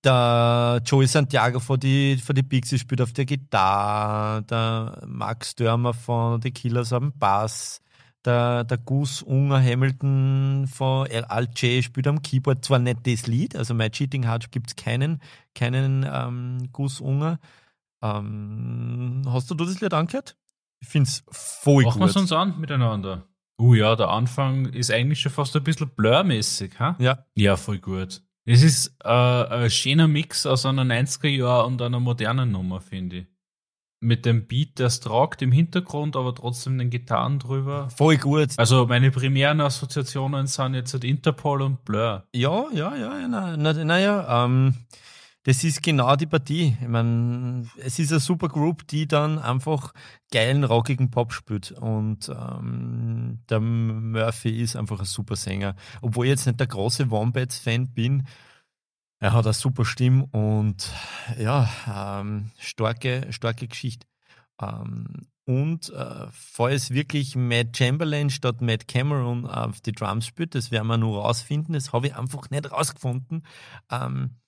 [0.05, 5.95] Der Joey Santiago von die, von die Pixies spielt auf der Gitarre, der Max Dörmer
[5.95, 7.81] von The Killers am Bass,
[8.25, 12.65] der, der Gus Unger Hamilton von Alt J spielt am Keyboard.
[12.65, 15.21] Zwar nicht das Lied, also My Cheating Heart gibt es keinen,
[15.55, 17.39] keinen ähm, Gus Unger.
[18.03, 20.37] Ähm, hast du das Lied angehört?
[20.81, 22.09] Ich finde es voll Machen gut.
[22.09, 23.27] Machen wir uns an miteinander.
[23.59, 26.97] Uh ja, der Anfang ist eigentlich schon fast ein bisschen blurmäßig, ha?
[26.99, 27.25] Ja.
[27.35, 28.23] Ja, voll gut.
[28.45, 33.27] Es ist äh, ein schöner Mix aus einer 90er-Jahr und einer modernen Nummer, finde ich.
[34.01, 37.89] Mit dem Beat, der es tragt im Hintergrund, aber trotzdem den Gitarren drüber.
[37.91, 38.51] Voll gut.
[38.59, 42.25] Also meine primären Assoziationen sind jetzt halt Interpol und Blur.
[42.35, 44.75] Ja, ja, ja, naja, na, na ähm,
[45.47, 46.77] das ist genau die Partie.
[46.81, 49.95] Ich meine, es ist eine super Group, die dann einfach
[50.33, 51.71] geilen, rockigen Pop spielt.
[51.71, 55.77] Und ähm, der Murphy ist einfach ein super Sänger.
[56.03, 58.27] Obwohl ich jetzt nicht der große Wombats-Fan bin,
[59.21, 60.91] er hat eine super Stimme und
[61.39, 64.05] ja, ähm, starke, starke Geschichte.
[64.61, 70.73] Ähm, und äh, falls wirklich Matt Chamberlain statt Matt Cameron auf die Drums spielt, das
[70.73, 71.75] werden wir nur rausfinden.
[71.75, 73.47] Das habe ich einfach nicht rausgefunden.
[73.93, 74.41] Ähm,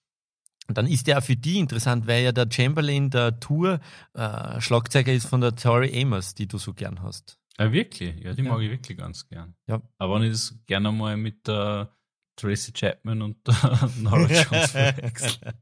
[0.75, 3.81] dann ist der auch für die interessant, weil ja der Chamberlain der Tour
[4.15, 7.39] äh, Schlagzeuger ist von der Tori Amos, die du so gern hast.
[7.59, 8.23] Ja, wirklich?
[8.23, 8.53] Ja, die ja.
[8.53, 9.55] mag ich wirklich ganz gern.
[9.67, 9.83] Ja.
[9.99, 11.97] Aber wenn ich das gerne mal mit der
[12.37, 15.55] Tracy Chapman und der Nora Jones verwechsel.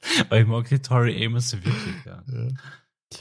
[0.28, 2.58] Weil ich mag die Tori Amos wirklich gern.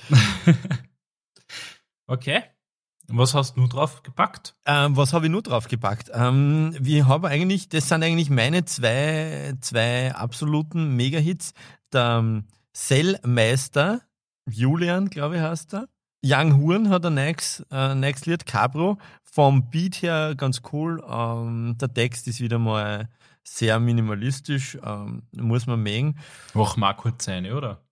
[0.09, 0.17] Ja.
[2.07, 2.43] okay.
[3.09, 4.53] Was hast du nur drauf gepackt?
[4.65, 6.11] Ähm, was habe ich nur drauf gepackt?
[6.13, 11.53] Ähm, wir haben eigentlich, das sind eigentlich meine zwei, zwei absoluten Mega-Hits.
[11.93, 14.01] Der ähm, Sellmeister,
[14.49, 15.87] Julian, glaube ich, heißt er,
[16.23, 18.97] Young Horn hat ein nächstes, äh, nächstes Lied, Cabro.
[19.23, 21.01] Vom Beat her ganz cool.
[21.07, 23.07] Ähm, der Text ist wieder mal
[23.43, 26.17] sehr minimalistisch, ähm, muss man mögen.
[26.53, 27.86] Auch mag kurz seine, oder?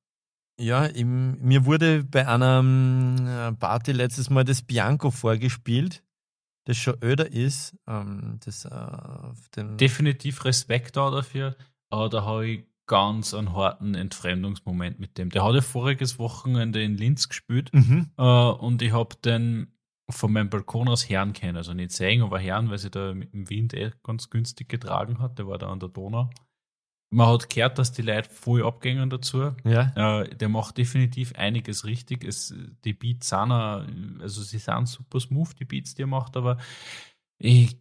[0.59, 6.03] Ja, im, mir wurde bei einer ähm, Party letztes Mal das Bianco vorgespielt,
[6.65, 7.75] das schon öder ist.
[7.87, 11.55] Ähm, das, äh, Definitiv Respekt da dafür,
[11.89, 15.29] aber da habe ich ganz einen harten Entfremdungsmoment mit dem.
[15.29, 18.11] Der hat ja voriges Wochenende in Linz gespielt mhm.
[18.17, 19.75] äh, und ich habe den
[20.09, 21.57] von meinem Balkon aus Herrn kennen.
[21.57, 25.39] Also nicht sehen, aber Herrn, weil sie da dem Wind eh ganz günstig getragen hat.
[25.39, 26.29] Der war da an der Donau.
[27.15, 29.56] Man hat gehört, dass die Leute voll abgängen dazu.
[29.63, 30.21] Ja.
[30.21, 32.25] Äh, der macht definitiv einiges richtig.
[32.25, 36.58] Es, die Beats sind, also sie sind super smooth, die Beats, die er macht, aber
[37.38, 37.78] ich,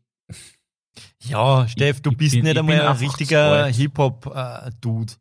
[1.20, 5.14] ja, Steff, du bist bin, nicht einmal ein richtiger Hip-Hop-Dude.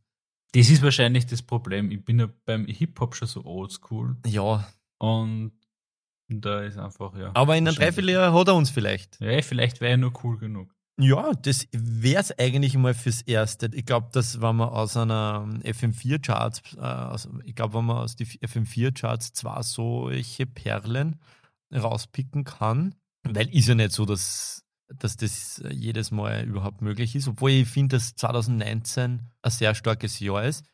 [0.52, 1.90] Das ist wahrscheinlich das Problem.
[1.90, 4.16] Ich bin ja beim Hip-Hop schon so oldschool.
[4.28, 4.68] Ja.
[5.00, 5.54] Und
[6.28, 7.32] da ist einfach, ja.
[7.34, 9.20] Aber in einem Dreivierteljahr hat er uns vielleicht.
[9.22, 10.73] Ja, vielleicht wäre er nur cool genug.
[11.00, 13.70] Ja, das wäre es eigentlich mal fürs Erste.
[13.74, 18.16] Ich glaube, dass wenn man aus einer FM4-Charts, äh, also ich glaube, wenn man aus
[18.16, 21.20] den FM4-Charts zwar solche Perlen
[21.74, 24.64] rauspicken kann, weil ist ja nicht so, dass
[25.00, 29.76] dass das äh, jedes Mal überhaupt möglich ist, obwohl ich finde, dass 2019 ein sehr
[29.76, 30.66] starkes Jahr ist.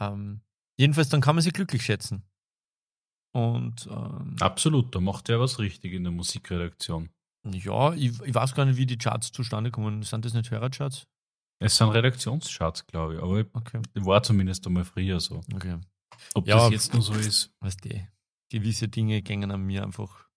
[0.00, 0.40] Ähm,
[0.76, 2.22] jedenfalls, dann kann man sich glücklich schätzen.
[3.32, 7.10] Und, ähm, Absolut, da macht er was richtig in der Musikredaktion.
[7.52, 10.02] Ja, ich, ich, weiß gar nicht, wie die Charts zustande kommen.
[10.02, 11.06] Sind das nicht Hörercharts?
[11.60, 13.80] Es sind Redaktionscharts, glaube ich, aber okay.
[13.94, 15.40] war zumindest einmal früher so.
[15.52, 15.78] Okay.
[16.34, 17.50] Ob ja, das jetzt nur so ist.
[17.60, 17.90] Weißt du,
[18.50, 20.28] gewisse Dinge gingen an mir einfach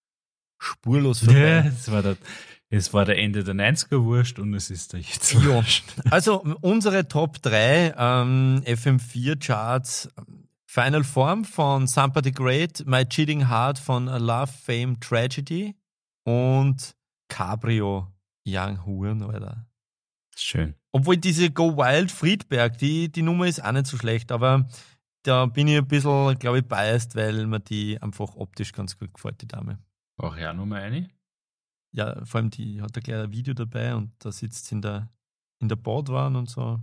[0.60, 1.40] spurlos vorbei.
[1.40, 2.18] Ja, das war der,
[2.70, 5.86] es war der Ende der 90er wurscht und es ist da jetzt wurscht.
[6.12, 10.10] Also unsere Top 3 ähm, FM4 Charts.
[10.66, 15.76] Final Form von Sampa the Great, My Cheating Heart von Love, Fame, Tragedy
[16.24, 16.96] und
[17.32, 18.14] Cabrio
[18.46, 19.66] Young Huren, Alter.
[20.36, 20.76] Schön.
[20.92, 24.68] Obwohl diese Go Wild Friedberg, die, die Nummer ist auch nicht so schlecht, aber
[25.24, 29.14] da bin ich ein bisschen, glaube ich, biased, weil mir die einfach optisch ganz gut
[29.14, 29.80] gefällt, die Dame.
[30.18, 31.10] Auch ja Nummer eine?
[31.94, 34.82] Ja, vor allem die hat da gleich ein Video dabei und da sitzt sie in
[34.82, 35.10] der,
[35.60, 36.82] in der Bordwand und so.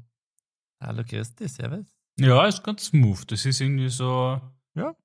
[0.80, 1.86] Hallo, grüß dich, servus.
[2.18, 3.30] Ja, ist ganz smooth.
[3.30, 4.40] Das ist irgendwie so.
[4.74, 4.96] Ja,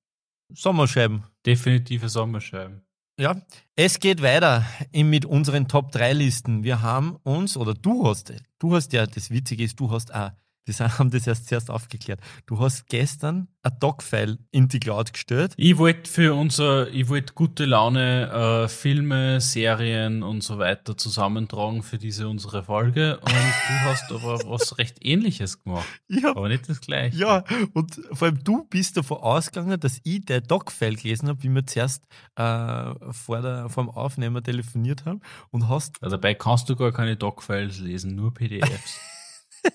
[0.53, 1.23] Sommerscheiben.
[1.45, 2.81] Definitive Sommerscheiben.
[3.19, 3.39] Ja,
[3.75, 6.63] es geht weiter mit unseren Top 3 Listen.
[6.63, 10.31] Wir haben uns, oder du hast, du hast ja, das Witzige ist, du hast auch
[10.65, 12.19] wir haben das erst zuerst aufgeklärt.
[12.45, 15.53] Du hast gestern ein Doc-File in die Cloud gestellt.
[15.57, 21.83] Ich wollte für unser, ich wollte gute Laune äh, Filme, Serien und so weiter zusammentragen
[21.83, 23.19] für diese unsere Folge.
[23.19, 25.87] Und du hast aber was recht ähnliches gemacht.
[26.07, 26.31] Ja.
[26.31, 27.17] Aber nicht das gleiche.
[27.17, 31.49] Ja, und vor allem du bist davon ausgegangen, dass ich der Doc-File gelesen habe, wie
[31.49, 35.21] wir zuerst äh, vor, der, vor dem Aufnehmer telefoniert haben
[35.51, 35.97] und hast.
[36.01, 38.99] Ja, dabei kannst du gar keine Doc-Files lesen, nur PDFs.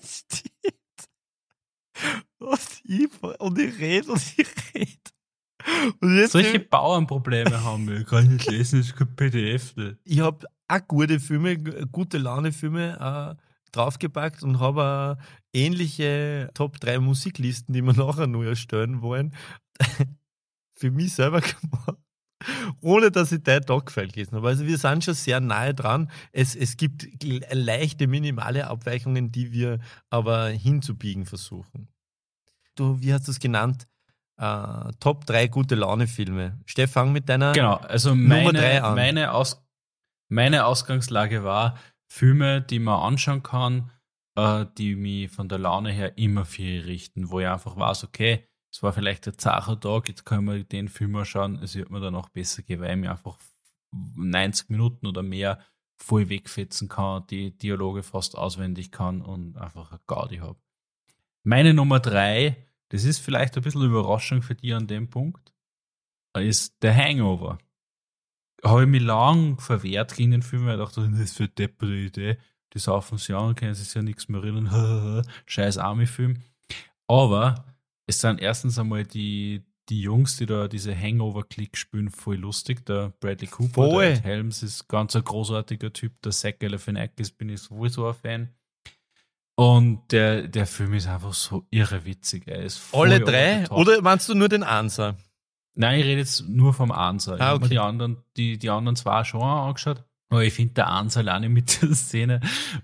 [0.03, 0.78] Stimmt.
[2.39, 3.09] Und ich,
[3.39, 6.27] und ich rede und ich rede.
[6.27, 7.99] Solche Bauernprobleme haben wir.
[7.99, 9.75] Ich kann nicht lesen, es ist kein PDF.
[9.75, 9.97] Nicht.
[10.03, 11.57] Ich habe auch gute Filme,
[11.91, 15.17] gute Laune-Filme äh, draufgepackt und habe
[15.53, 19.33] ähnliche Top 3 Musiklisten, die wir nachher nur erstellen wollen,
[20.73, 21.97] für mich selber gemacht.
[22.81, 24.47] Ohne dass ich dein Doc-File gelesen habe.
[24.47, 26.09] Also wir sind schon sehr nahe dran.
[26.31, 27.07] Es, es gibt
[27.51, 31.89] leichte, minimale Abweichungen, die wir aber hinzubiegen versuchen
[32.79, 33.87] du, wie hast du es genannt?
[34.41, 36.59] Uh, Top 3 gute Laune-Filme.
[36.65, 38.95] Stefan, mit deiner genau, also meine, Nummer 3 an.
[38.95, 39.61] Meine, Aus,
[40.29, 43.91] meine Ausgangslage war Filme, die man anschauen kann,
[44.37, 48.47] uh, die mich von der Laune her immer viel richten, wo ich einfach weiß, okay,
[48.71, 51.89] es war vielleicht der Zacher Tag, jetzt können wir den Film mal schauen, es wird
[51.89, 53.37] mir dann auch besser gehen, weil ich mir einfach
[53.91, 55.59] 90 Minuten oder mehr
[55.97, 60.59] voll wegfetzen kann, die Dialoge fast auswendig kann und einfach eine Gaudi habe.
[61.43, 62.55] Meine Nummer 3
[62.89, 65.53] das ist vielleicht ein bisschen Überraschung für dich an dem Punkt,
[66.37, 67.59] ist der Hangover.
[68.63, 71.95] Habe ich mich lang verwehrt gegen den Film, weil ich dachte, das ist für deppere
[71.95, 72.37] Idee.
[72.73, 75.25] Die saufen sich an, können sich ja nichts mehr erinnern.
[75.45, 76.41] Scheiß Army-Film.
[77.07, 77.65] Aber
[78.09, 82.83] es sind erstens einmal die, die Jungs, die da diese Hangover-Click spielen, voll lustig.
[82.87, 84.05] Der Bradley Cooper, voll.
[84.05, 86.19] der Helms ist ganz ein großartiger Typ.
[86.23, 88.49] Der Zach Galifianakis bin ich sowieso ein Fan.
[89.55, 92.47] Und der, der Film ist einfach so irre witzig.
[92.47, 93.69] Er ist Alle drei?
[93.69, 95.15] Oder meinst du nur den Ansa?
[95.75, 97.35] Nein, ich rede jetzt nur vom Ansa.
[97.35, 97.53] Ich ah, okay.
[97.53, 100.03] habe mir die anderen, die, die anderen zwei schon angeschaut.
[100.31, 102.39] Aber ich finde der Ans alleine mit der Szene,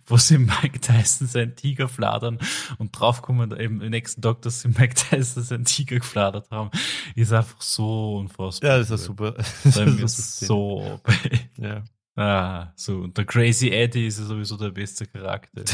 [0.07, 2.39] wo sie Mike Tyson seinen Tiger fladern
[2.79, 6.71] und draufkommen, eben am nächsten Tag, dass sie Mike Tyson seinen Tiger gefladert haben,
[7.15, 8.71] ist einfach so unfassbar.
[8.71, 9.33] Ja, das ist super.
[9.63, 10.99] Das ist so.
[11.57, 11.83] ja.
[12.15, 12.99] Ah, so.
[12.99, 15.63] Und der Crazy Eddie ist ja sowieso der beste Charakter.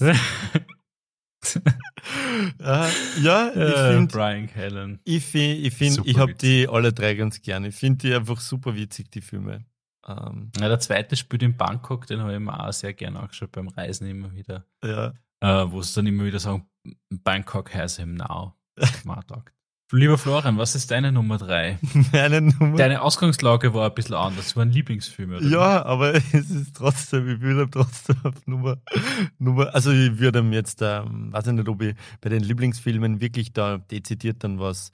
[0.00, 0.12] uh,
[3.22, 4.06] ja, ich finde.
[4.06, 5.00] Brian Callen.
[5.04, 7.68] Ich finde, ich, find, ich habe die alle drei ganz gerne.
[7.68, 9.64] Ich finde die einfach super witzig, die Filme.
[10.08, 13.52] Ähm, ja, der zweite spielt in Bangkok, den habe ich mir auch sehr gerne angeschaut
[13.52, 14.64] beim Reisen immer wieder.
[14.82, 15.12] Ja.
[15.40, 16.68] Äh, wo sie dann immer wieder sagen,
[17.10, 18.54] Bangkok has him now.
[19.90, 21.78] Lieber Florian, was ist deine Nummer drei?
[22.12, 24.44] Meine Nummer Deine Ausgangslage war ein bisschen anders.
[24.44, 25.42] Das war ein Lieblingsfilm, oder?
[25.42, 28.76] Ja, aber es ist trotzdem, ich würde trotzdem auf Nummer,
[29.38, 33.54] Nummer, also ich würde jetzt, ähm, weiß ich nicht, ob ich bei den Lieblingsfilmen wirklich
[33.54, 34.90] da dezidiert dann was,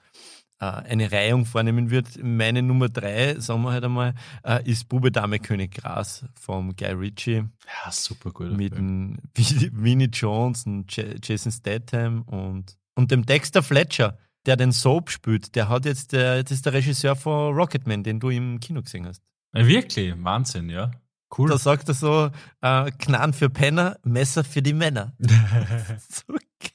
[0.58, 2.10] eine Reihung vornehmen würde.
[2.22, 4.14] Meine Nummer drei, sagen wir halt einmal,
[4.44, 7.44] äh, ist Bube, Dame, König, Gras vom Guy Ritchie.
[7.84, 8.56] Ja, super gut.
[8.56, 15.10] Mit dem Winnie Jones und Jason Statham und, und dem Dexter Fletcher der den Soap
[15.10, 18.82] spielt, der hat jetzt, der, das ist der Regisseur von Rocketman, den du im Kino
[18.82, 19.22] gesehen hast.
[19.52, 20.12] Wirklich?
[20.22, 20.90] Wahnsinn, ja.
[21.36, 21.48] Cool.
[21.48, 25.12] Da sagt er so, äh, Knarren für Penner, Messer für die Männer.
[26.08, 26.73] so geil.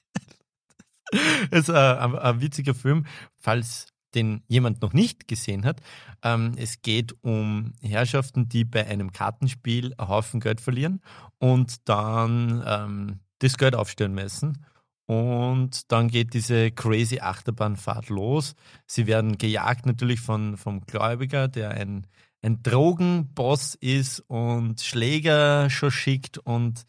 [1.52, 3.06] ist ein, ein, ein, witziger Film,
[3.38, 5.82] falls den jemand noch nicht gesehen hat.
[6.24, 11.02] Ähm, es geht um Herrschaften, die bei einem Kartenspiel einen Haufen Geld verlieren
[11.38, 14.66] und dann ähm, das Geld aufstellen müssen.
[15.06, 18.56] Und dann geht diese crazy Achterbahnfahrt los.
[18.86, 22.06] Sie werden gejagt natürlich von, vom Gläubiger, der ein,
[22.44, 26.86] ein Drogenboss ist und Schläger schon schickt und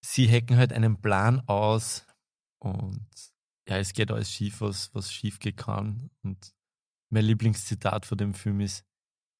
[0.00, 2.06] sie hacken halt einen Plan aus
[2.60, 3.00] und
[3.68, 6.10] ja, es geht alles schief, was, was schief kann.
[6.22, 6.52] Und
[7.10, 8.84] mein Lieblingszitat von dem Film ist,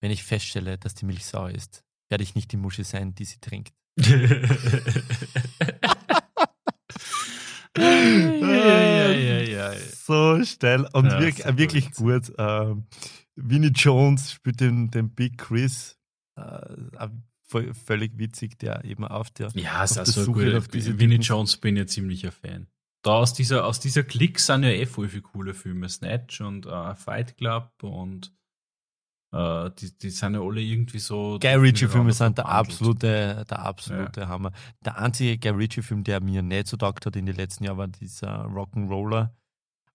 [0.00, 3.24] wenn ich feststelle, dass die Milch sauer ist, werde ich nicht die Musche sein, die
[3.24, 3.74] sie trinkt.
[7.76, 12.26] ja, ja, ja, so steil und ja, wirklich, so wirklich gut.
[12.26, 12.34] gut.
[12.38, 12.86] Ähm,
[13.36, 15.98] Winnie Jones spielt den, den Big Chris.
[16.36, 17.08] Äh,
[17.84, 21.22] völlig witzig, der eben auf der, ja, auf der so Suche auf diese Winnie Typen.
[21.22, 22.66] Jones bin ein ziemlicher Fan.
[23.02, 25.88] Da aus dieser, aus dieser Klick sind ja eh voll viele coole Filme.
[25.88, 28.34] Snatch und uh, Fight Club und
[29.34, 31.38] Uh, die, die sind ja alle irgendwie so.
[31.40, 34.28] Guy Ritchie-Filme sind der absolute, der absolute ja.
[34.28, 34.52] Hammer.
[34.84, 37.88] Der einzige Guy Ritchie-Film, der mir nicht so taugt hat in den letzten Jahren, war
[37.88, 39.30] dieser Rock'n'Roller.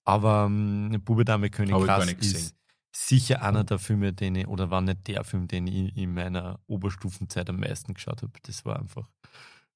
[0.05, 2.55] Aber ähm, Bube Dame König Krass ist
[2.91, 6.59] sicher einer der Filme, den ich, oder war nicht der Film, den ich in meiner
[6.65, 8.33] Oberstufenzeit am meisten geschaut habe.
[8.41, 9.07] Das war einfach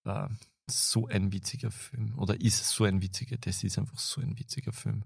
[0.07, 0.27] uh,
[0.71, 2.17] so ein witziger Film.
[2.17, 5.03] Oder ist so ein witziger, das ist einfach so ein witziger Film.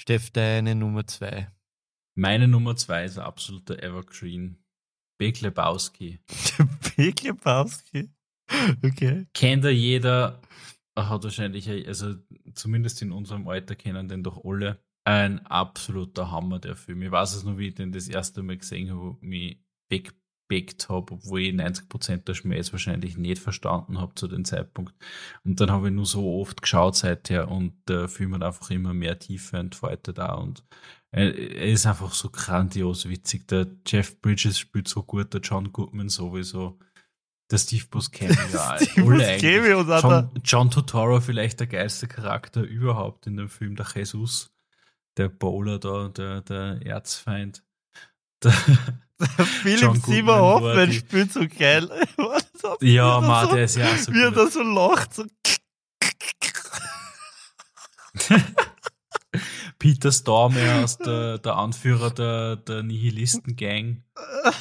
[0.00, 1.50] Steff, deine Nummer zwei.
[2.16, 4.58] Meine Nummer zwei ist ein absoluter Evergreen.
[5.18, 6.20] Big Lebowski.
[6.96, 8.10] Big Lebowski?
[8.82, 9.26] Okay.
[9.34, 10.40] Kennt er jeder,
[10.96, 12.14] hat wahrscheinlich, also
[12.54, 14.82] zumindest in unserem Alter kennen den doch alle.
[15.04, 17.02] Ein absoluter Hammer, der Film.
[17.02, 19.60] Ich weiß es nur, wie ich den das erste Mal gesehen habe, mich
[20.48, 24.94] wegbeckt habe, obwohl ich 90% der Schmähs wahrscheinlich nicht verstanden habe zu dem Zeitpunkt.
[25.44, 28.94] Und dann habe ich nur so oft geschaut seither und der Film hat einfach immer
[28.94, 30.64] mehr Tiefe entfaltet da und
[31.12, 33.48] er ist einfach so grandios witzig.
[33.48, 36.78] Der Jeff Bridges spielt so gut, der John Goodman sowieso.
[37.50, 38.76] Der Steve Buscemi, ja.
[38.96, 44.52] Buscemi und John, John Totoro vielleicht der geilste Charakter überhaupt in dem Film, der Jesus,
[45.16, 47.65] der Bowler da, der, der Erzfeind.
[48.42, 48.52] Der,
[49.62, 51.88] Philipp Simmer Hoffmann spielt so geil.
[52.80, 55.24] ja, man, der ist ja so Wie er da so lacht, so
[59.78, 64.02] Peter Stormer aus der, der Anführer der, der Nihilisten-Gang.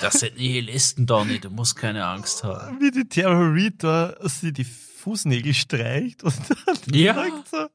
[0.02, 2.80] Das sind Nihilisten, Donny, du musst keine Angst haben.
[2.82, 6.36] Wie die Terrorita sie die Fußnägel streicht und
[6.66, 7.14] dann ja.
[7.14, 7.68] sagt so,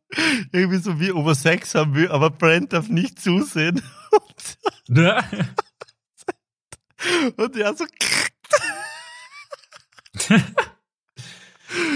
[0.53, 3.81] irgendwie so wie ob er Sex haben will, aber Brent darf nicht zusehen.
[4.11, 5.25] Und, ja.
[7.37, 7.85] Und er so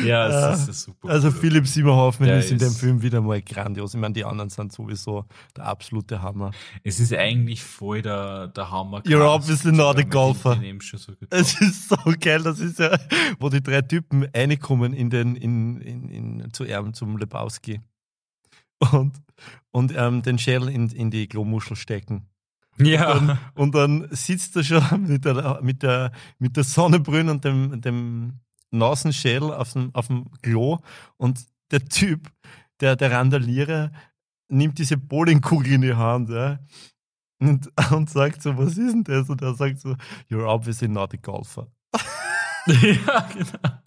[0.05, 1.09] Ja, es ist, ist super.
[1.09, 1.35] Also cool.
[1.35, 3.95] Philipp Siemerhoffmann ist in dem Film wieder mal grandios.
[3.95, 5.25] Ich meine, die anderen sind sowieso
[5.57, 6.53] der absolute Hammer.
[6.83, 9.01] Es ist eigentlich voll der, der Hammer.
[9.01, 10.61] You're obviously not a golfer.
[10.83, 12.97] So es ist so geil, das ist ja,
[13.39, 17.81] wo die drei Typen reinkommen in den, in, in, in, zu ihm, zum Lebowski.
[18.93, 19.15] Und,
[19.71, 22.29] und ähm, den Schädel in, in die Klomuschel stecken.
[22.79, 23.13] Ja.
[23.13, 27.45] Und dann, und dann sitzt er schon mit der, mit der, mit der Sonnenbrille und
[27.45, 30.79] dem, dem Nasenschädel auf dem, auf dem Klo
[31.17, 32.31] und der Typ,
[32.81, 33.93] der, der Randalierer,
[34.49, 36.59] nimmt diese Bowlingkugel in die Hand ja,
[37.41, 39.29] und, und sagt so, was ist denn das?
[39.29, 39.97] Und er sagt so,
[40.31, 41.69] you're obviously not a golfer.
[42.67, 43.79] ja, genau.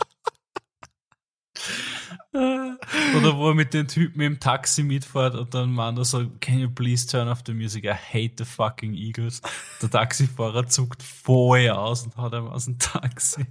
[2.38, 6.70] Oder wo er mit den Typen im Taxi mitfährt und dann er so, can you
[6.70, 7.86] please turn off the music?
[7.86, 9.42] I hate the fucking Eagles.
[9.82, 13.46] Der Taxifahrer zuckt vorher aus und haut ihm aus dem Taxi.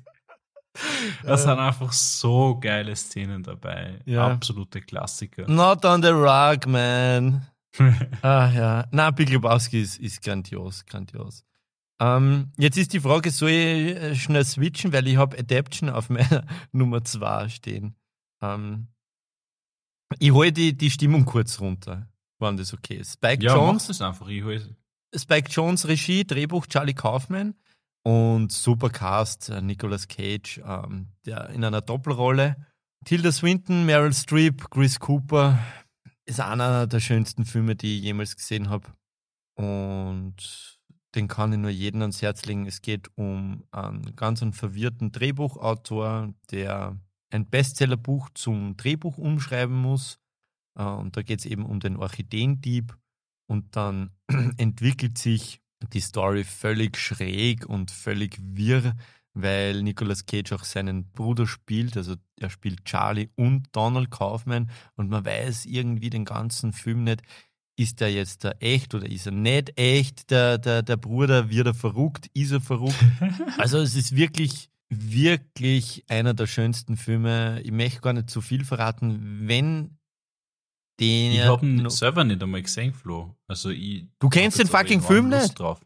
[1.23, 4.01] Das sind einfach so geile Szenen dabei.
[4.05, 4.29] Ja.
[4.29, 5.49] Absolute Klassiker.
[5.49, 7.47] Not on the rug, man.
[8.23, 8.85] ah ja.
[8.91, 11.45] Na, Big Lebowski ist, ist grandios, grandios.
[11.99, 16.11] Ähm, jetzt ist die Frage, soll ich äh, schnell switchen, weil ich habe Adaption auf
[16.11, 17.97] meiner Nummer 2 stehen.
[18.43, 18.89] Ähm,
[20.19, 22.09] ich hole die, die Stimmung kurz runter,
[22.39, 23.15] wenn das okay ist.
[23.15, 23.87] Spike ja, Jones.
[23.89, 24.29] Das einfach.
[24.29, 24.45] Ich
[25.15, 27.55] Spike Jones Regie, Drehbuch Charlie Kaufman
[28.03, 32.57] und Supercast äh, Nicolas Cage, ähm, der in einer Doppelrolle.
[33.05, 35.59] Tilda Swinton, Meryl Streep, Chris Cooper
[36.25, 38.89] ist einer der schönsten Filme, die ich jemals gesehen habe.
[39.55, 40.79] Und
[41.15, 42.67] den kann ich nur jedem ans Herz legen.
[42.67, 46.99] Es geht um einen ganz einen verwirrten Drehbuchautor, der
[47.31, 50.19] ein Bestsellerbuch zum Drehbuch umschreiben muss.
[50.77, 52.97] Äh, und da geht es eben um den Orchideendieb.
[53.49, 54.11] Und dann
[54.57, 55.61] entwickelt sich
[55.93, 58.95] die Story völlig schräg und völlig wirr,
[59.35, 61.97] weil Nicolas Cage auch seinen Bruder spielt.
[61.97, 64.71] Also er spielt Charlie und Donald Kaufman.
[64.97, 67.23] Und man weiß irgendwie den ganzen Film nicht,
[67.79, 70.31] ist er jetzt der echt oder ist er nicht echt?
[70.31, 72.31] Der, der, der Bruder, wird er verrückt?
[72.33, 72.97] Ist er verrückt?
[73.59, 77.61] Also es ist wirklich wirklich einer der schönsten Filme.
[77.63, 79.49] Ich möchte gar nicht zu viel verraten.
[79.49, 79.99] Wenn
[81.01, 81.33] den.
[81.33, 83.37] Ich habe ihn selber nicht einmal gesehen, Flo.
[83.49, 85.59] Also ich du kennst den fucking Film nicht?
[85.59, 85.81] Drauf.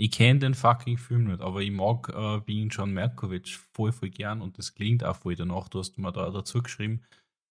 [0.00, 4.10] Ich kenne den fucking Film nicht, aber ich mag äh, Being John Merkovich voll, voll
[4.10, 5.68] gern und das klingt auch voll danach.
[5.68, 7.02] Du hast mir da dazu geschrieben,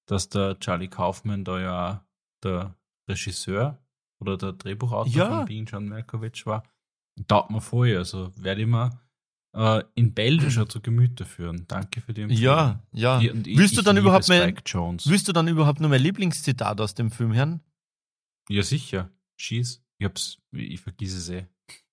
[0.05, 2.05] dass der Charlie Kaufman da ja
[2.43, 2.75] der
[3.09, 3.77] Regisseur
[4.19, 5.37] oder der Drehbuchautor ja.
[5.37, 6.63] von Being John Merkovich war.
[7.27, 8.97] Taugt mir voll, also werde ich mir
[9.53, 11.65] äh, in belgischer zu Gemüte führen.
[11.67, 12.43] Danke für die Empfehlung.
[12.43, 13.19] Ja, ja.
[13.19, 16.93] Die, die, willst, du dann überhaupt mein, willst du dann überhaupt nur mein Lieblingszitat aus
[16.93, 17.61] dem Film hören?
[18.49, 19.09] Ja, sicher.
[19.37, 19.83] Schieß.
[19.99, 21.45] Ich, hab's, ich vergesse es eh.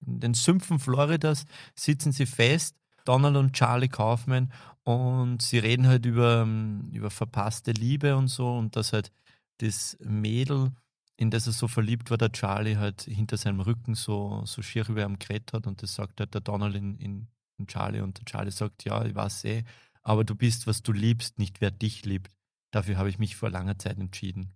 [0.07, 4.52] In den Sümpfen Floridas sitzen sie fest, Donald und Charlie Kaufman,
[4.84, 6.46] und sie reden halt über,
[6.92, 9.11] über verpasste Liebe und so und dass halt
[9.59, 10.72] das Mädel,
[11.16, 14.86] in das er so verliebt war, der Charlie halt hinter seinem Rücken so, so schier
[14.88, 17.28] über am Gerät hat und das sagt halt der Donald in, in
[17.59, 19.64] und Charlie und der Charlie sagt, ja, ich weiß eh,
[20.02, 22.32] aber du bist, was du liebst, nicht wer dich liebt.
[22.70, 24.52] Dafür habe ich mich vor langer Zeit entschieden.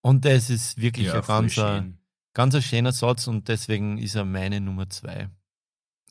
[0.00, 1.98] Und das ist wirklich ja, ein ganz, schön.
[2.32, 5.28] ganz ein schöner Satz und deswegen ist er meine Nummer zwei.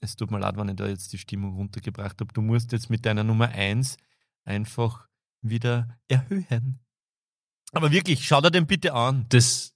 [0.01, 2.33] Es tut mir leid, wenn ich da jetzt die Stimmung runtergebracht habe.
[2.33, 3.97] Du musst jetzt mit deiner Nummer eins
[4.43, 5.07] einfach
[5.41, 6.79] wieder erhöhen.
[7.73, 9.25] Aber wirklich, schau dir den bitte an.
[9.29, 9.73] Das,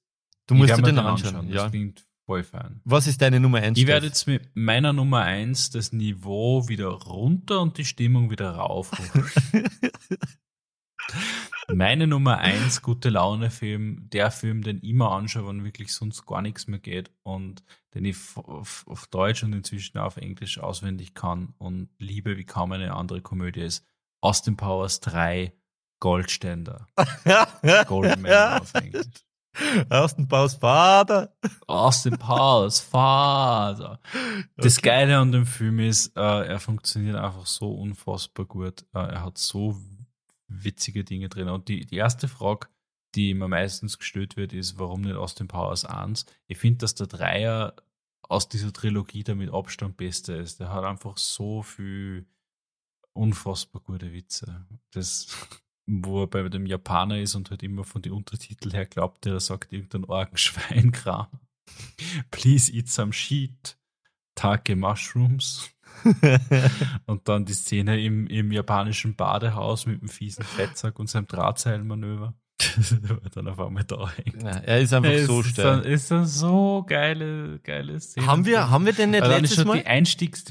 [0.47, 1.35] du musst dir den anschauen.
[1.35, 1.49] anschauen.
[1.49, 1.63] Ja.
[1.63, 2.81] Das klingt Vollfan.
[2.85, 3.77] Was ist deine Nummer 1?
[3.77, 8.51] Ich werde jetzt mit meiner Nummer 1 das Niveau wieder runter und die Stimmung wieder
[8.51, 8.91] rauf.
[11.73, 16.25] Meine Nummer 1 gute Laune Film, der Film, den ich immer anschaue, wenn wirklich sonst
[16.25, 17.63] gar nichts mehr geht und
[17.93, 22.71] den ich auf, auf Deutsch und inzwischen auf Englisch auswendig kann und liebe wie kaum
[22.71, 23.83] eine andere Komödie ist.
[24.21, 25.53] Austin Powers 3
[25.99, 26.87] Goldständer.
[27.87, 29.07] Golden Man auf Englisch.
[29.89, 31.35] Austin Paus Vater.
[31.67, 33.99] Austin Paus Vater.
[34.57, 34.89] Das okay.
[34.89, 38.85] Geile an dem Film ist, äh, er funktioniert einfach so unfassbar gut.
[38.93, 39.77] Äh, er hat so
[40.47, 41.49] witzige Dinge drin.
[41.49, 42.67] Und die, die erste Frage,
[43.15, 46.25] die mir meistens gestellt wird, ist, warum nicht Austin Powers 1?
[46.47, 47.75] Ich finde, dass der Dreier
[48.21, 50.59] aus dieser Trilogie der mit Abstand beste ist.
[50.59, 52.25] Der hat einfach so viel
[53.13, 54.65] unfassbar gute Witze.
[54.91, 55.27] Das
[55.87, 59.39] wo er bei dem Japaner ist und halt immer von den Untertiteln her glaubt, er
[59.39, 61.27] sagt irgendein Orgenschweinkram.
[62.31, 63.77] Please eat some sheet.
[64.35, 65.69] Take Mushrooms.
[67.05, 72.33] und dann die Szene im, im japanischen Badehaus mit dem fiesen Fettsack und seinem Drahtseilmanöver.
[73.33, 74.41] dann auf einmal da hängt.
[74.41, 75.85] Ja, er ist einfach es so stark.
[75.85, 78.27] Ist, ist dann so geile, geile Szene.
[78.27, 79.79] Haben wir, haben wir denn nicht Allein letztes Mal?
[79.79, 80.45] Die Einstiegs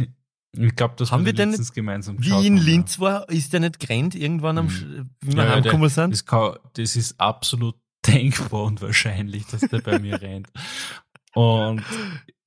[0.57, 2.43] ich glaube, das haben wir denn letztens gemeinsam geschaut.
[2.43, 5.11] Wie in Linz war, ist der nicht gerannt irgendwann, am, mhm.
[5.21, 6.13] wie wir ja, heimgekommen sind?
[6.13, 7.77] Das, kann, das ist absolut
[8.07, 10.49] denkbar und wahrscheinlich, dass der bei mir rennt.
[11.35, 11.83] Und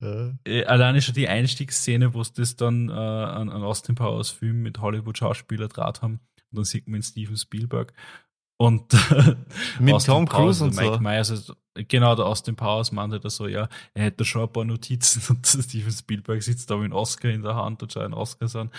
[0.00, 4.62] äh, alleine schon die Einstiegsszene, wo es das dann äh, an, an Austin Powers Film
[4.62, 7.92] mit Hollywood-Schauspieler draht haben, und dann sieht man Steven Spielberg
[8.60, 8.92] Und
[9.78, 11.00] mit Tom Cruise und Mike so.
[11.00, 14.64] Myers, also, genau, der Austin Powers meinte da so, ja, er hätte schon ein paar
[14.64, 18.14] Notizen und Steven Spielberg sitzt da mit einem Oscar in der Hand und schaut einen
[18.14, 18.70] Oscar an.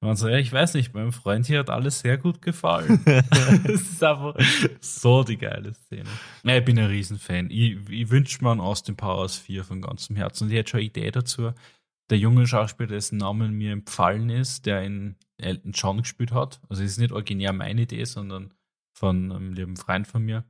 [0.00, 3.02] Und man so, ja, ich weiß nicht, meinem Freund hier hat alles sehr gut gefallen.
[3.64, 4.34] das ist einfach
[4.80, 6.08] so die geile Szene.
[6.42, 7.50] Ja, ich bin ein Riesenfan.
[7.50, 10.44] Ich, ich wünsche mir einen Austin Powers 4 von ganzem Herzen.
[10.44, 11.52] Und ich hätte schon eine Idee dazu.
[12.08, 16.60] Der junge Schauspieler, dessen Name mir empfallen ist, der in Elton John gespielt hat.
[16.70, 18.54] Also es ist nicht originär meine Idee, sondern
[18.98, 20.44] von einem lieben Freund von mir.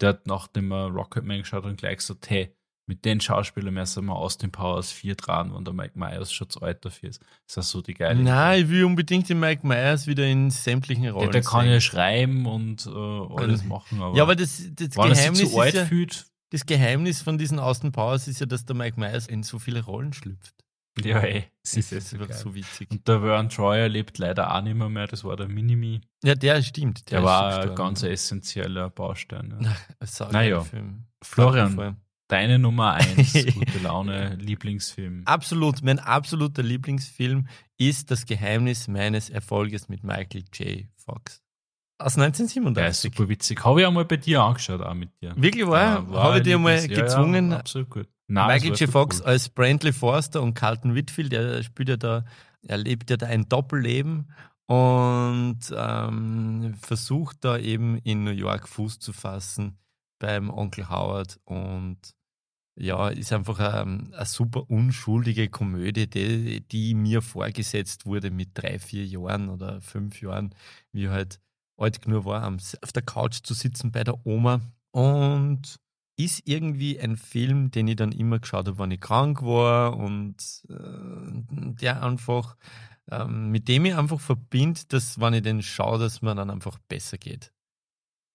[0.00, 2.54] Der hat nachdem er Rocketman geschaut und gleich gesagt, hey,
[2.88, 6.48] mit den Schauspielern müssen wir aus dem Powers 4 dran, wenn der Mike Myers schon
[6.48, 7.22] zu alt dafür ist.
[7.46, 11.06] Das ist so die geile Nein, ich will unbedingt den Mike Myers wieder in sämtlichen
[11.08, 14.00] Rollen Ja, der kann ja schreiben und äh, alles machen.
[14.00, 18.26] Aber ja, aber das, das Geheimnis ist ja, fühlt, das Geheimnis von diesen Austin Powers
[18.26, 20.54] ist ja, dass der Mike Myers in so viele Rollen schlüpft.
[21.04, 22.90] Ja, ey, das ist, ist ja so so witzig.
[22.90, 25.06] Und der Vern Troyer lebt leider auch nicht mehr, mehr.
[25.06, 26.00] Das war der Minimi.
[26.24, 27.10] Ja, der stimmt.
[27.10, 29.58] Der, ist war ein ganz essentieller Baustein.
[29.60, 30.06] Ja.
[30.06, 30.60] Saugeiler Naja.
[30.62, 31.04] Film.
[31.22, 31.96] Florian,
[32.28, 35.22] deine Nummer eins, gute Laune, Lieblingsfilm.
[35.24, 40.86] Absolut, mein absoluter Lieblingsfilm ist Das Geheimnis meines Erfolges mit Michael J.
[40.96, 41.42] Fox.
[42.00, 43.12] Aus Der ist 1987.
[43.12, 43.64] super witzig.
[43.64, 45.34] Habe ich einmal bei dir angeschaut, auch mit dir.
[45.36, 46.04] Wirklich wahr?
[46.04, 47.50] Ja, war Habe ich dir mal Lieblings- ja, gezwungen?
[47.50, 48.08] Ja, absolut gut.
[48.28, 48.90] Nein, Michael J.
[48.90, 49.26] Fox cool.
[49.26, 52.24] als Brantley Forster und Carlton Whitfield, der spielt ja da,
[52.62, 54.30] er lebt ja da ein Doppelleben
[54.66, 59.78] und ähm, versucht da eben in New York Fuß zu fassen
[60.18, 61.98] beim Onkel Howard und
[62.78, 68.78] ja, ist einfach eine, eine super unschuldige Komödie, die, die mir vorgesetzt wurde mit drei,
[68.78, 70.54] vier Jahren oder fünf Jahren,
[70.92, 71.40] wie halt
[71.76, 74.60] alt genug war, auf der Couch zu sitzen bei der Oma
[74.90, 75.80] und
[76.18, 80.36] ist irgendwie ein Film, den ich dann immer geschaut habe, wenn ich krank war und
[80.68, 82.56] äh, der einfach,
[83.10, 86.78] ähm, mit dem ich einfach verbinde, dass wenn ich den schaue, dass mir dann einfach
[86.88, 87.52] besser geht.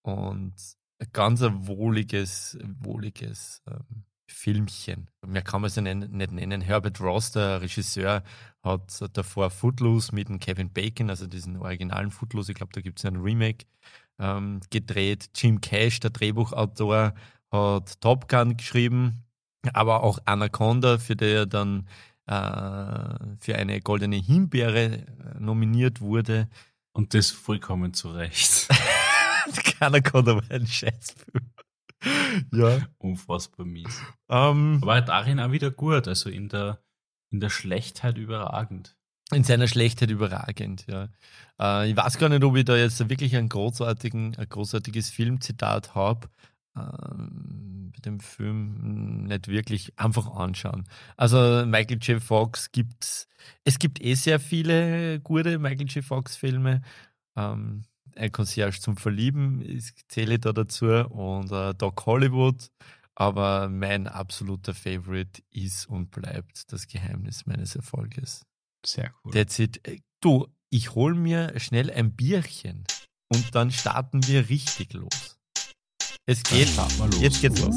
[0.02, 0.54] Und
[1.00, 5.10] ein ganz ein wohliges, wohliges ähm, Filmchen.
[5.26, 6.62] Mehr kann man es ja nicht nennen.
[6.62, 8.24] Herbert Ross, der Regisseur,
[8.64, 13.00] hat davor Footloose mit dem Kevin Bacon, also diesen originalen Footloose, ich glaube, da gibt
[13.00, 13.66] es ja ein Remake,
[14.20, 15.30] ähm, gedreht.
[15.36, 17.14] Jim Cash, der Drehbuchautor,
[17.54, 19.24] hat Top Gun geschrieben,
[19.72, 21.88] aber auch Anaconda, für der er dann
[22.26, 25.04] äh, für eine goldene Himbeere äh,
[25.40, 26.50] nominiert wurde.
[26.94, 28.68] Und das vollkommen zu Recht.
[29.80, 31.52] Anaconda war ein Scheißfilm.
[32.54, 32.80] ja.
[32.98, 34.02] Unfassbar mies.
[34.30, 36.80] Ähm, Aber darin auch wieder gut, also in der,
[37.32, 38.96] in der Schlechtheit überragend.
[39.32, 41.10] in seiner Schlechtheit überragend, ja.
[41.60, 45.96] Äh, ich weiß gar nicht, ob ich da jetzt wirklich einen großartigen, ein großartiges Filmzitat
[45.96, 46.30] habe.
[46.76, 50.86] Ähm, bei dem Film nicht wirklich einfach anschauen.
[51.18, 52.22] Also Michael J.
[52.22, 53.28] Fox gibt
[53.64, 56.04] es gibt eh sehr viele gute Michael J.
[56.04, 56.82] Fox Filme.
[57.36, 57.84] Ähm,
[58.16, 62.70] ein Concierge zum Verlieben ist, zähle ich da dazu und äh, Doc Hollywood.
[63.16, 68.46] Aber mein absoluter Favorite ist und bleibt das Geheimnis meines Erfolges.
[68.84, 69.34] Sehr cool.
[69.34, 69.88] That's it.
[69.88, 72.86] Äh, Du, ich hol mir schnell ein Bierchen
[73.28, 75.38] und dann starten wir richtig los.
[76.26, 76.70] Es geht.
[76.70, 77.22] starten wir los.
[77.22, 77.76] Jetzt geht's los.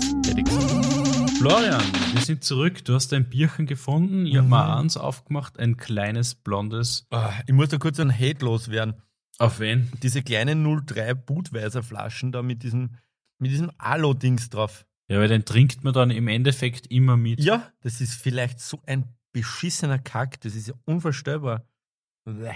[1.38, 1.82] Florian,
[2.12, 2.84] wir sind zurück.
[2.84, 4.24] Du hast dein Bierchen gefunden.
[4.26, 4.50] Ich habe Mhm.
[4.50, 7.06] mal eins aufgemacht, ein kleines blondes.
[7.10, 8.94] Ah, Ich muss da kurz ein Hate loswerden.
[9.38, 9.90] Auf wen?
[10.02, 12.96] Diese kleinen 03 Budweiser Flaschen da mit diesem,
[13.38, 14.86] mit diesem Alu-Dings drauf.
[15.08, 17.40] Ja, weil den trinkt man dann im Endeffekt immer mit.
[17.40, 20.40] Ja, das ist vielleicht so ein beschissener Kack.
[20.40, 21.64] Das ist ja unvorstellbar.
[22.24, 22.54] Bäh.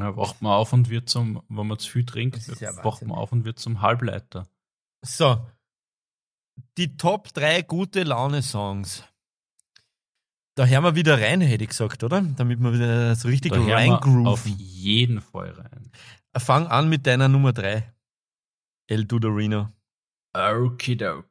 [0.00, 3.16] Ja, wacht man auf und wird zum, wenn man zu viel trinkt, ja wacht man
[3.16, 4.48] auf und wird zum Halbleiter.
[5.02, 5.46] So.
[6.76, 9.04] Die Top 3 gute Laune-Songs.
[10.54, 12.20] Da hören wir wieder rein, hätte ich gesagt, oder?
[12.20, 14.54] Damit wir wieder so richtig Da wir auf reingrooven.
[14.58, 15.90] jeden Fall rein.
[16.36, 17.90] Fang an mit deiner Nummer 3.
[18.86, 19.70] El Dudorino.
[20.34, 21.30] Okidok.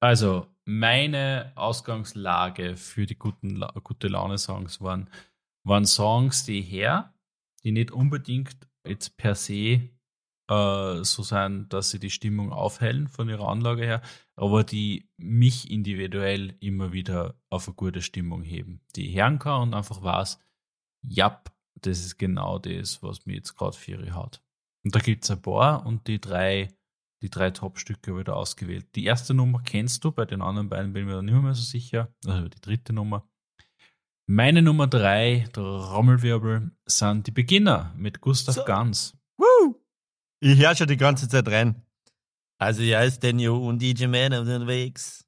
[0.00, 5.10] Also, meine Ausgangslage für die guten gute Laune-Songs waren,
[5.64, 7.14] waren Songs, die her,
[7.64, 9.90] die nicht unbedingt jetzt per se
[10.48, 14.02] äh, so sein, dass sie die Stimmung aufhellen von ihrer Anlage her,
[14.36, 18.80] aber die mich individuell immer wieder auf eine gute Stimmung heben.
[18.94, 20.38] Die hören kann und einfach weiß,
[21.02, 21.42] ja,
[21.80, 24.42] das ist genau das, was mir jetzt gerade für ihre hat.
[24.84, 26.68] Und da gibt es ein paar und die drei
[27.22, 28.94] die drei Top-Stücke wieder ausgewählt.
[28.94, 31.54] Die erste Nummer kennst du, bei den anderen beiden bin ich mir dann nicht mehr
[31.54, 32.14] so sicher.
[32.26, 33.28] Also die dritte Nummer.
[34.28, 38.64] Meine Nummer drei, der Rommelwirbel, sind die Beginner mit Gustav So.
[38.64, 39.16] Ganz.
[39.36, 39.76] Woo!
[40.40, 41.80] Ich höre schon die ganze Zeit rein.
[42.58, 45.24] Also, ja, ist Daniel und DJ Man unterwegs.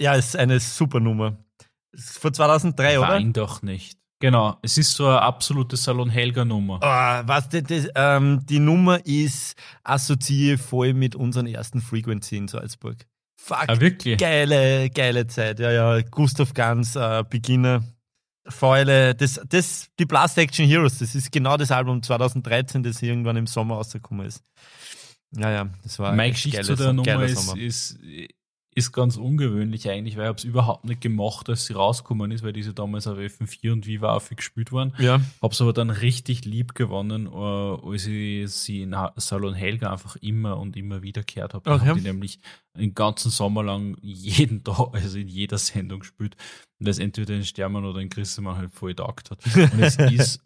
[0.00, 1.44] Ja, ist eine super Nummer.
[1.92, 3.08] Ist Von 2003, oder?
[3.08, 3.98] Wein doch nicht.
[4.18, 6.78] Genau, es ist so eine absolute Salon Helga Nummer.
[6.80, 12.48] Oh, was das, das, ähm, die Nummer ist assoziiert voll mit unseren ersten Frequency in
[12.48, 12.96] Salzburg.
[13.36, 14.16] Fuck, ah, wirklich?
[14.18, 15.58] geile, geile Zeit.
[15.60, 17.82] Ja, ja, Gustav Ganz, äh, Beginner.
[18.48, 23.36] Fäule, das, das, die Blast Action Heroes, das ist genau das Album 2013, das irgendwann
[23.36, 24.42] im Sommer rausgekommen ist.
[25.36, 26.14] Ja, ja, das war.
[26.14, 27.98] Meine Geschichte zu der Nummer ist, ist,
[28.74, 32.42] ist ganz ungewöhnlich eigentlich, weil ich habe es überhaupt nicht gemacht, als sie rausgekommen ist,
[32.42, 34.94] weil diese damals auf FM4 und Viva auch viel gespielt waren.
[34.98, 35.20] Ja.
[35.42, 40.16] Habe es aber dann richtig lieb gewonnen, uh, als ich sie in Salon Helga einfach
[40.16, 41.70] immer und immer wieder gehört habe.
[41.70, 41.86] Okay.
[41.86, 42.38] Hab die nämlich
[42.74, 46.36] den ganzen Sommer lang jeden Tag, also in jeder Sendung gespielt.
[46.78, 49.44] Und das entweder in Stermann oder in Christemann halt voll taugt hat.
[49.54, 50.40] Und es ist,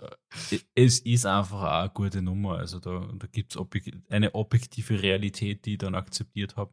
[0.51, 2.59] äh, es ist einfach auch eine gute Nummer.
[2.59, 3.63] Also da, da gibt es
[4.11, 6.73] eine objektive Realität, die ich dann akzeptiert habe.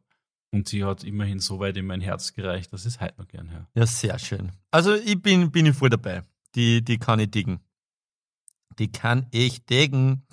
[0.54, 3.26] Und sie hat immerhin so weit in mein Herz gereicht, dass ich es heute noch
[3.26, 3.66] gern höre.
[3.74, 4.52] Ja, sehr schön.
[4.70, 6.22] Also ich bin, bin ich voll dabei.
[6.54, 7.58] Die, die kann ich diggen.
[8.78, 10.24] Die kann ich diggen.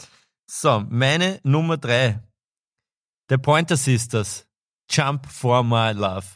[0.46, 2.22] So, meine Nummer drei.
[3.30, 4.46] The Pointer Sisters.
[4.92, 6.28] Jump for My Love.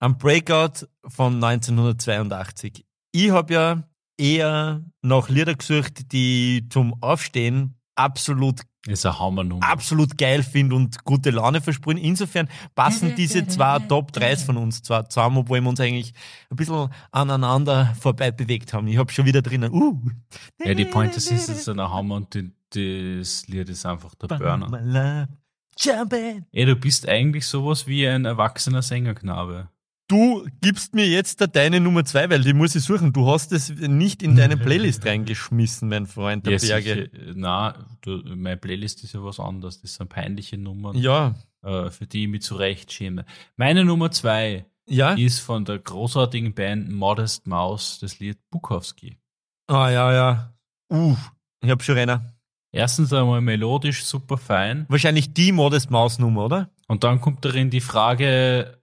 [0.00, 2.84] Am Breakout von 1982.
[3.12, 9.64] Ich habe ja eher nach Lieder gesucht, die zum Aufstehen absolut ist eine Hammernummer.
[9.64, 11.98] absolut geil finde und gute Laune versprühen.
[11.98, 16.14] Insofern passen diese zwei Top 3s von uns zwar zusammen, obwohl wir uns eigentlich
[16.50, 18.88] ein bisschen aneinander vorbei bewegt haben.
[18.88, 19.72] Ich habe schon wieder drinnen.
[19.72, 20.00] Uh.
[20.64, 22.50] Ja, die Pointer Sisters sind ein Hammer und die,
[23.18, 25.28] das Lied ist einfach der Burner.
[26.52, 29.68] Ey, du bist eigentlich sowas wie ein erwachsener Sängerknabe.
[30.12, 33.14] Du gibst mir jetzt da deine Nummer zwei, weil die muss ich suchen.
[33.14, 37.10] Du hast es nicht in deine Playlist reingeschmissen, mein Freund der ja, Berge.
[37.10, 37.32] Sicher.
[37.34, 39.80] Na, du, meine Playlist ist ja was anderes.
[39.80, 41.34] Das sind peinliche Nummern, ja.
[41.62, 43.24] äh, für die ich mich zurecht schäme.
[43.56, 45.14] Meine Nummer zwei ja?
[45.14, 49.16] ist von der großartigen Band Modest Mouse das Lied Bukowski.
[49.66, 50.54] Ah, ja, ja.
[50.92, 51.16] Uh,
[51.62, 52.34] ich hab schon Renner.
[52.70, 54.84] Erstens einmal melodisch super fein.
[54.90, 56.70] Wahrscheinlich die Modest Maus Nummer, oder?
[56.86, 58.81] Und dann kommt darin die Frage,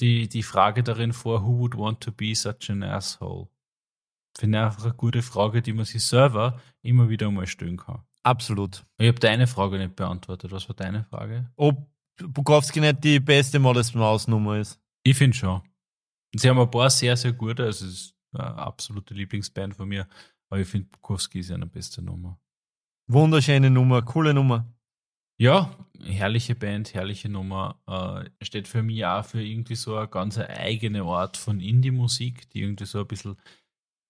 [0.00, 3.48] die, die Frage darin vor, who would want to be such an asshole?
[4.36, 8.02] Finde ich einfach eine gute Frage, die man sich selber immer wieder mal stellen kann.
[8.22, 8.84] Absolut.
[8.98, 10.52] Ich habe deine Frage nicht beantwortet.
[10.52, 11.50] Was war deine Frage?
[11.56, 14.80] Ob Bukowski nicht die beste Modest Maus Nummer ist?
[15.02, 15.62] Ich finde schon.
[16.34, 20.08] Sie haben ein paar sehr, sehr gute, also es ist eine absolute Lieblingsband von mir,
[20.48, 22.38] aber ich finde Bukowski ist eine beste Nummer.
[23.08, 24.66] Wunderschöne Nummer, coole Nummer.
[25.38, 27.80] Ja, herrliche Band, herrliche Nummer.
[27.86, 32.62] Äh, steht für mich auch für irgendwie so eine ganz eigene Art von Indie-Musik, die
[32.62, 33.36] irgendwie so ein bisschen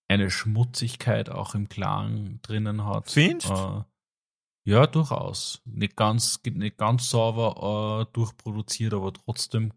[0.08, 3.10] eine Schmutzigkeit auch im Klang drinnen hat.
[3.10, 3.82] Findest äh,
[4.64, 5.62] Ja, durchaus.
[5.64, 9.72] Nicht ganz, nicht ganz sauber äh, durchproduziert, aber trotzdem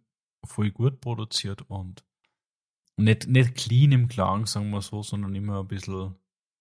[0.45, 2.05] voll gut produziert und
[2.97, 6.15] nicht, nicht clean im Klang, sagen wir so, sondern immer ein bisschen,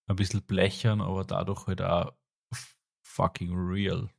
[0.07, 2.13] ein bisschen blechern, aber dadurch halt auch
[3.03, 4.09] fucking real.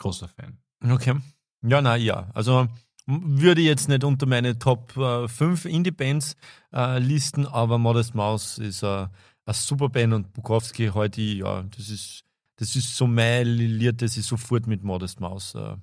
[0.00, 0.58] Großer Fan.
[0.82, 1.14] Okay.
[1.62, 2.30] Ja, na ja.
[2.34, 2.68] Also
[3.06, 6.36] würde jetzt nicht unter meine Top äh, 5 Indie-Bands
[6.72, 11.90] äh, listen, aber Modest Mouse ist äh, eine super Band und Bukowski heute, ja, das
[11.90, 12.24] ist,
[12.56, 15.76] das ist so mein Lied, das ich sofort mit Modest Mouse äh,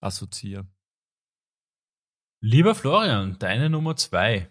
[0.00, 0.66] assoziiere.
[2.42, 4.50] Lieber Florian, deine Nummer 2.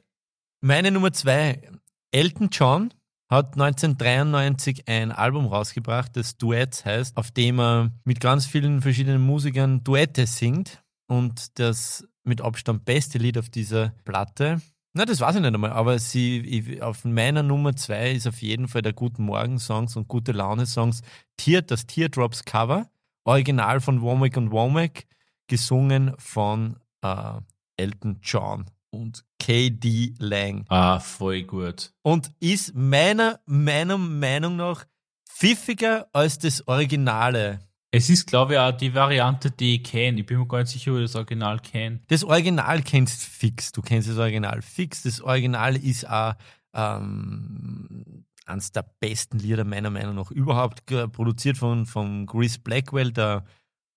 [0.62, 1.70] Meine Nummer 2,
[2.12, 2.94] Elton John
[3.32, 9.22] hat 1993 ein Album rausgebracht, das Duets heißt, auf dem er mit ganz vielen verschiedenen
[9.22, 10.84] Musikern Duette singt.
[11.08, 14.62] Und das mit Abstand beste Lied auf dieser Platte.
[14.94, 18.68] Na, das weiß ich nicht einmal, aber sie, auf meiner Nummer zwei ist auf jeden
[18.68, 21.02] Fall der Guten Morgen Songs und Gute Laune Songs
[21.38, 22.90] Tear, das Teardrops Cover,
[23.24, 25.06] original von Womack und Womack,
[25.48, 27.40] gesungen von äh,
[27.78, 30.66] Elton John und KD Lang.
[30.70, 31.92] Ah, voll gut.
[32.04, 34.86] Und ist meiner, meiner Meinung nach
[35.28, 37.60] pfiffiger als das Originale.
[37.94, 40.22] Es ist, glaube ich, auch die Variante, die ich kenne.
[40.22, 42.00] Ich bin mir gar nicht sicher, ob ich das Original kenne.
[42.08, 43.72] Das Original kennst fix.
[43.72, 45.04] Du kennst das Original fix.
[45.04, 46.36] Das Original ist auch
[46.74, 53.44] ähm, eines der besten Lieder meiner Meinung nach überhaupt, produziert von, von Chris Blackwell, der,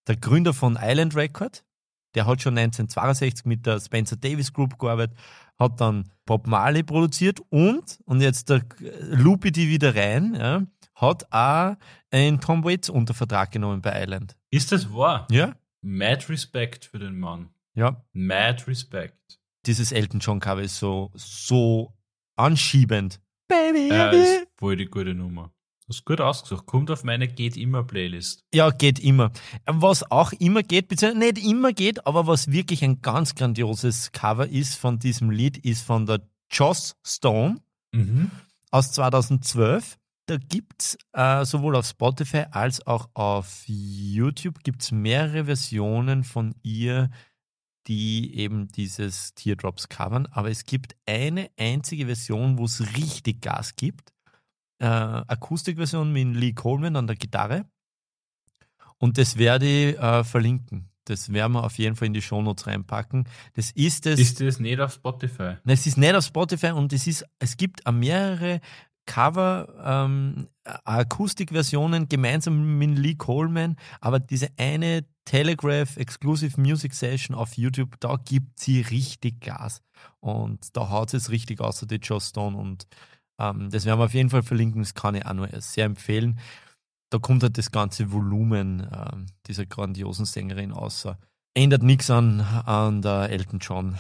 [0.09, 1.65] der Gründer von Island Record.
[2.15, 5.17] Der hat schon 1962 mit der Spencer Davis Group gearbeitet,
[5.59, 8.63] hat dann Bob Marley produziert und, und jetzt der
[9.11, 10.63] Lupi die wieder rein, ja,
[10.95, 11.77] hat auch
[12.11, 14.37] einen Tom Waits unter Vertrag genommen bei Island.
[14.51, 15.27] Ist das wahr?
[15.31, 15.55] Ja.
[15.83, 17.51] Mad Respect für den Mann.
[17.75, 18.03] Ja.
[18.13, 19.41] Mad Respect.
[19.67, 21.93] Dieses Elton John Cover ist so, so
[22.37, 23.21] anschiebend.
[23.49, 25.53] Baby, ja, ist voll die gute Nummer.
[25.87, 26.65] Das ist gut ausgesucht.
[26.65, 28.43] Kommt auf meine Geht immer Playlist.
[28.55, 29.33] Ja, geht immer.
[29.67, 34.49] Was auch immer geht, beziehungsweise nicht immer geht, aber was wirklich ein ganz grandioses Cover
[34.49, 37.61] ist von diesem Lied, ist von der Joss Stone
[37.93, 38.31] mhm.
[38.71, 39.99] aus 2012.
[40.27, 46.55] da gibt es äh, sowohl auf Spotify als auch auf YouTube gibt's mehrere Versionen von
[46.63, 47.11] ihr,
[47.87, 50.27] die eben dieses Teardrops covern.
[50.31, 54.14] Aber es gibt eine einzige Version, wo es richtig Gas gibt.
[54.79, 57.67] Äh, Akustikversion mit Lee Coleman an der Gitarre.
[58.99, 60.91] Und das werde ich äh, verlinken.
[61.05, 63.29] Das werden wir auf jeden Fall in die Shownotes reinpacken.
[63.55, 64.19] Das ist es.
[64.19, 65.57] Ist das nicht auf Spotify?
[65.65, 68.61] Nein, es ist nicht auf Spotify und es ist, es gibt mehrere
[69.07, 77.55] Cover, ähm, Akustikversionen gemeinsam mit Lee Coleman, aber diese eine Telegraph Exclusive Music Session auf
[77.57, 79.83] YouTube, da gibt sie richtig Gas.
[80.21, 82.57] Und da haut es richtig aus, die Joe Stone.
[82.57, 82.87] Und
[83.39, 86.39] ähm, das werden wir auf jeden Fall verlinken, das kann ich auch nur sehr empfehlen.
[87.11, 89.13] Da kommt halt das ganze Volumen äh,
[89.47, 91.19] dieser grandiosen Sängerin außer.
[91.55, 93.97] Ändert nichts an, an der Elton John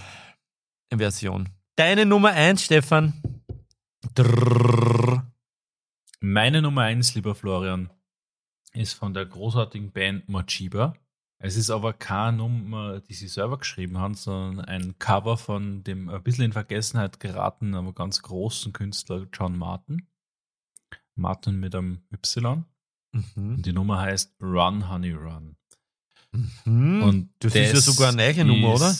[0.93, 1.49] Version.
[1.76, 3.12] Deine Nummer 1, Stefan.
[4.14, 5.24] Drrr.
[6.26, 7.91] Meine Nummer eins, lieber Florian,
[8.72, 10.95] ist von der großartigen Band Mochiba.
[11.45, 16.09] Es ist aber keine Nummer, die sie selber geschrieben haben, sondern ein Cover von dem
[16.09, 20.09] ein bisschen in Vergessenheit geratenen, aber ganz großen Künstler John Martin.
[21.14, 22.64] Martin mit einem Y.
[23.12, 23.57] Mhm.
[23.57, 25.57] Und die Nummer heißt Run, Honey, Run.
[26.64, 27.03] Mhm.
[27.03, 28.97] Und das, das, ist ja sogar eine neue Nummer, oder?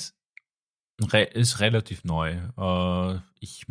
[1.14, 2.42] Re ist relativ neu.
[2.59, 3.64] Äh, ich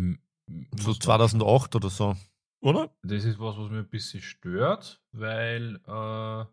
[0.80, 2.18] so 2008 oder so,
[2.60, 2.90] oder?
[3.04, 6.46] Das ist was, was mir ein bisschen stört, weil äh,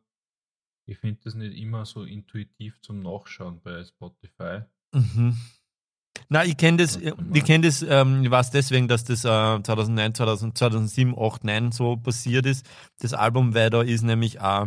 [0.90, 4.62] ich finde das nicht immer so intuitiv zum Nachschauen bei Spotify.
[4.92, 5.36] Mhm.
[6.28, 10.14] Na, ich kenne das, ich kenne das, ähm, ich weiß deswegen, dass das äh, 2009,
[10.14, 12.68] 2000, 2007, 8, 9 so passiert ist.
[12.98, 14.66] Das Album, weil da ist nämlich auch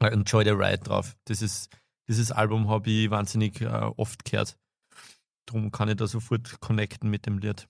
[0.00, 1.16] äh, Enjoy the Ride drauf.
[1.24, 1.70] Das ist,
[2.08, 4.58] dieses Album habe ich wahnsinnig äh, oft gehört.
[5.46, 7.68] Darum kann ich da sofort connecten mit dem Lied.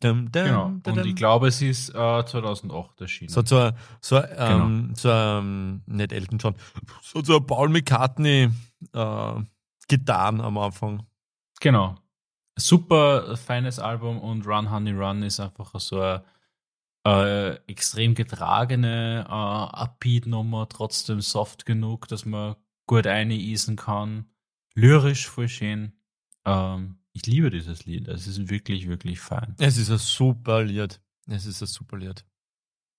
[0.00, 0.66] Dum, dum, genau.
[0.66, 3.30] Und dum, ich glaube, es ist äh, 2008 erschienen.
[3.30, 4.94] So zu, so, ähm, genau.
[4.94, 6.54] so ähm, nicht Elton John,
[7.02, 8.50] so zu Paul McCartney
[8.92, 9.32] äh,
[9.88, 11.06] Gitarren am Anfang.
[11.60, 11.96] Genau.
[12.58, 16.24] Super feines Album und Run Honey Run ist einfach so eine
[17.06, 24.26] äh, extrem getragene äh, Upbeat-Nummer, trotzdem soft genug, dass man gut eineisen kann.
[24.74, 25.92] Lyrisch voll schön.
[26.44, 28.08] Ähm, ich liebe dieses Lied.
[28.08, 29.54] Es ist wirklich, wirklich fein.
[29.58, 31.00] Es ist ein super Lied.
[31.26, 32.26] Es ist ein super Lied.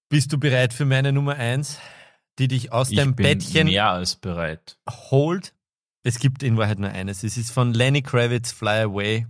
[0.10, 1.80] Bist du bereit für meine Nummer 1,
[2.40, 4.80] die dich aus ich deinem bin Bettchen mehr als bereit.
[4.90, 5.54] holt?
[6.02, 7.24] Es gibt in Wahrheit nur eines.
[7.24, 9.28] Es ist von Lenny Kravitz Fly Away.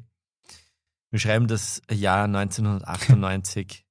[1.12, 3.86] Wir schreiben das Jahr 1998.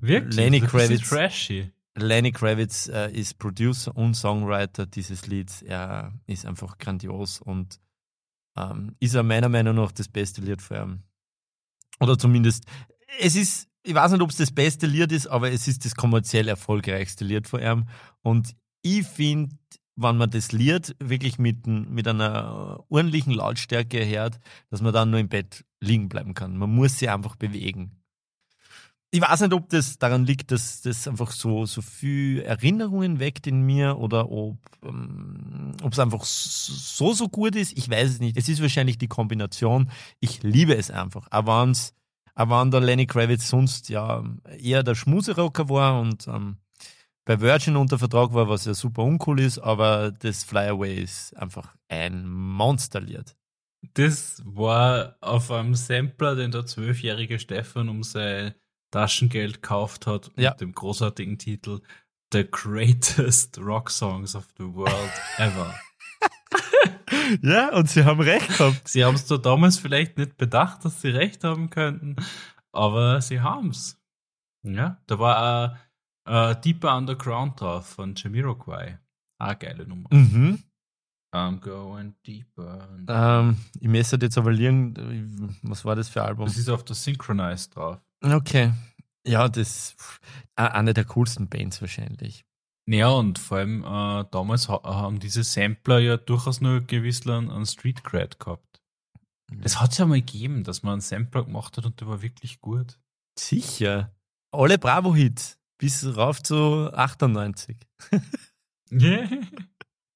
[0.00, 0.34] Wirklich?
[0.34, 1.70] Lenny Kravitz, trashy.
[1.94, 5.62] Lenny Kravitz äh, ist Producer und Songwriter dieses Lieds.
[5.62, 7.78] Er ist einfach grandios und
[8.56, 11.02] ähm, ist er meiner Meinung nach das beste Lied für ihn.
[12.00, 12.64] Oder zumindest,
[13.20, 15.94] es ist, ich weiß nicht, ob es das beste Lied ist, aber es ist das
[15.94, 17.88] kommerziell erfolgreichste Lied von ihm.
[18.22, 19.56] Und ich finde,
[19.96, 24.40] wenn man das Lied wirklich mit, mit einer ordentlichen Lautstärke hört,
[24.70, 26.56] dass man dann nur im Bett liegen bleiben kann.
[26.56, 28.03] Man muss sich einfach bewegen
[29.14, 33.46] ich weiß nicht, ob das daran liegt, dass das einfach so, so viel Erinnerungen weckt
[33.46, 37.78] in mir oder ob ähm, es einfach so, so gut ist.
[37.78, 38.36] Ich weiß es nicht.
[38.36, 39.88] Es ist wahrscheinlich die Kombination.
[40.18, 41.28] Ich liebe es einfach.
[41.30, 41.64] Aber
[42.34, 44.24] wenn der Lenny Kravitz sonst ja
[44.58, 46.56] eher der Schmuserocker war und ähm,
[47.24, 51.72] bei Virgin unter Vertrag war, was ja super uncool ist, aber das Flyaway ist einfach
[51.86, 53.36] ein Monsterlied.
[53.92, 58.54] Das war auf einem Sampler, den der zwölfjährige Stefan um sein
[58.94, 60.50] Taschengeld gekauft hat ja.
[60.50, 61.80] mit dem großartigen Titel
[62.32, 65.74] The Greatest Rock Songs of the World Ever.
[67.42, 68.86] ja, und sie haben recht gehabt.
[68.86, 72.14] Sie haben es zwar damals vielleicht nicht bedacht, dass sie recht haben könnten,
[72.72, 74.00] aber sie haben es.
[74.62, 75.78] Ja, da war
[76.24, 79.00] ein äh, Deeper Underground drauf von Jamiroquai.
[79.38, 80.08] Ah, geile Nummer.
[80.12, 80.62] Mhm.
[81.34, 82.88] I'm going deeper.
[83.08, 86.46] Ähm, ich messe jetzt aber liegen, was war das für ein Album?
[86.46, 88.00] Das ist auf der Synchronized drauf.
[88.24, 88.72] Okay.
[89.26, 90.20] Ja, das ist
[90.56, 92.44] eine der coolsten Bands wahrscheinlich.
[92.86, 97.64] Ja, und vor allem äh, damals ha haben diese Sampler ja durchaus nur gewiss an
[97.66, 98.82] Street Cred gehabt.
[99.52, 102.22] Das hat es ja mal gegeben, dass man einen Sampler gemacht hat und der war
[102.22, 102.98] wirklich gut.
[103.38, 104.14] Sicher.
[104.50, 107.76] Alle Bravo-Hits bis rauf zu 98.
[108.92, 109.28] yeah.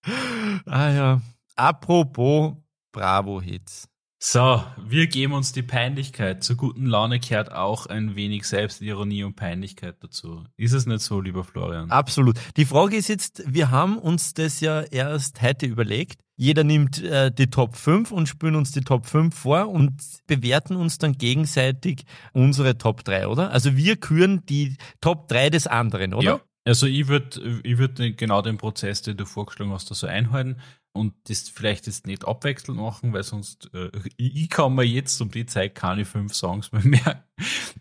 [0.66, 1.22] ah ja.
[1.56, 2.56] Apropos
[2.92, 3.88] Bravo-Hits.
[4.20, 6.42] So, wir geben uns die Peinlichkeit.
[6.42, 10.44] Zur guten Laune kehrt auch ein wenig Selbstironie und Peinlichkeit dazu.
[10.56, 11.92] Ist es nicht so, lieber Florian?
[11.92, 12.36] Absolut.
[12.56, 16.18] Die Frage ist jetzt, wir haben uns das ja erst heute überlegt.
[16.34, 20.74] Jeder nimmt äh, die Top 5 und spielen uns die Top 5 vor und bewerten
[20.74, 22.02] uns dann gegenseitig
[22.32, 23.52] unsere Top 3, oder?
[23.52, 26.24] Also wir küren die Top 3 des anderen, oder?
[26.24, 26.40] Ja.
[26.64, 30.56] Also ich würde ich würd genau den Prozess, den du vorgeschlagen hast, da so einhalten
[30.98, 35.30] und das vielleicht jetzt nicht abwechselnd machen, weil sonst äh, ich kann mir jetzt um
[35.30, 37.22] die Zeit keine fünf Songs mehr merken.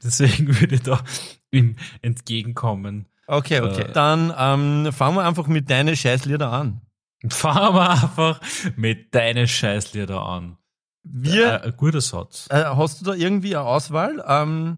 [0.03, 1.03] Deswegen würde ich da
[1.51, 3.07] ihm entgegenkommen.
[3.27, 3.81] Okay, okay.
[3.81, 6.81] Äh, Dann ähm, fangen wir einfach mit deinen Scheißlieder an.
[7.29, 8.39] Fangen wir einfach
[8.75, 10.57] mit deinen Scheißlieder an.
[11.03, 12.47] Wir, äh, ein guter Satz.
[12.49, 14.23] Äh, hast du da irgendwie eine Auswahl?
[14.27, 14.77] Ähm,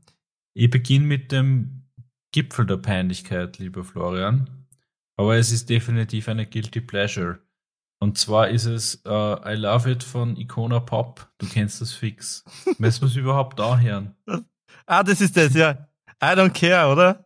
[0.54, 1.84] ich beginne mit dem
[2.32, 4.50] Gipfel der Peinlichkeit, lieber Florian.
[5.18, 7.40] Aber es ist definitiv eine Guilty Pleasure.
[8.00, 11.28] Und zwar ist es uh, I Love It von Icona Pop.
[11.38, 12.46] Du kennst das fix.
[12.78, 14.16] Müssen wir es überhaupt da hören?
[14.86, 15.72] Ah, das ist das, ja.
[16.24, 17.26] I don't care, oder?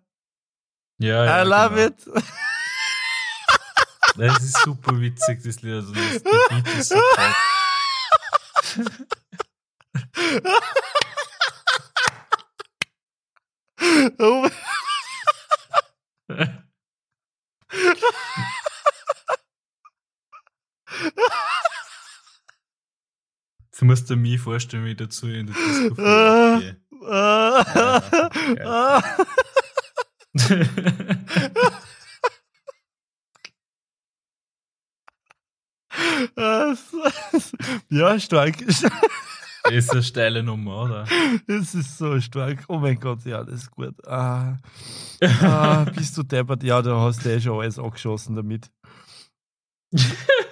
[0.97, 1.43] Ja, ja.
[1.43, 1.87] I love genau.
[1.87, 2.23] it.
[4.15, 5.73] Das ist super witzig, das Lied.
[5.73, 6.95] Also das, Beat ist so
[14.19, 14.47] oh.
[23.93, 26.77] Musst dir mich vorstellen, wie ich dazu in der Disco gehe.
[37.89, 38.61] ja, stark.
[38.61, 38.83] ist
[39.91, 41.05] eine steile Nummer, oder?
[41.45, 42.63] Das ist so stark.
[42.67, 43.93] Oh mein Gott, ja, das ist gut.
[44.07, 44.57] Ah,
[45.41, 46.63] ah, bist du deppert?
[46.63, 48.71] Ja, da hast du eh schon alles angeschossen damit.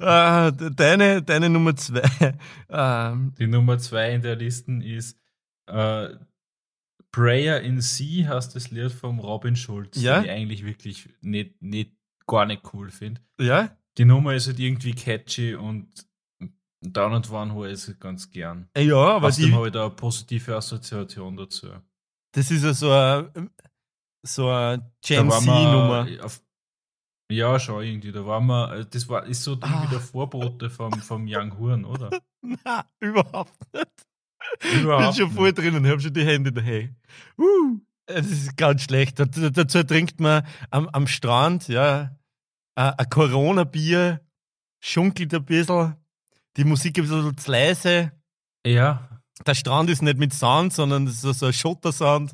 [0.00, 2.02] ah, deine, deine Nummer zwei.
[2.68, 5.18] Ähm, Die Nummer zwei in der Liste ist
[5.66, 6.08] äh,
[7.12, 10.16] Prayer in Sea, heißt das Lied vom Robin Schulz, ja?
[10.16, 11.92] den ich eigentlich wirklich nicht, nicht,
[12.26, 13.20] gar nicht cool finde.
[13.40, 13.76] Ja?
[13.96, 15.88] Die Nummer ist halt irgendwie catchy und
[16.80, 18.68] Down and One höre ich ganz gern.
[18.76, 19.56] Ja, aber Außerdem die...
[19.56, 21.68] habe ich da eine positive Assoziation dazu.
[22.32, 23.50] Das ist ja so eine,
[24.22, 26.08] so eine Gen Z-Nummer.
[27.30, 28.12] Ja, schon irgendwie.
[28.12, 29.88] Da waren wir, äh, das war, ist so ah.
[29.90, 32.10] der Vorbote vom, vom Young Horn, oder?
[32.42, 34.82] Nein, überhaupt nicht.
[34.82, 36.96] Überhaupt ich bin schon voll drinnen, habe schon die Hände daheim.
[37.38, 39.18] Uh, das ist ganz schlecht.
[39.18, 42.16] Dazu trinkt man am, am Strand, ja,
[42.74, 44.20] ein Corona-Bier,
[44.80, 45.96] schunkelt ein bisschen,
[46.56, 48.12] die Musik ist ein bisschen zu leise.
[48.66, 49.08] Ja.
[49.46, 52.32] Der Strand ist nicht mit Sand, sondern es ist so ein Schottersand.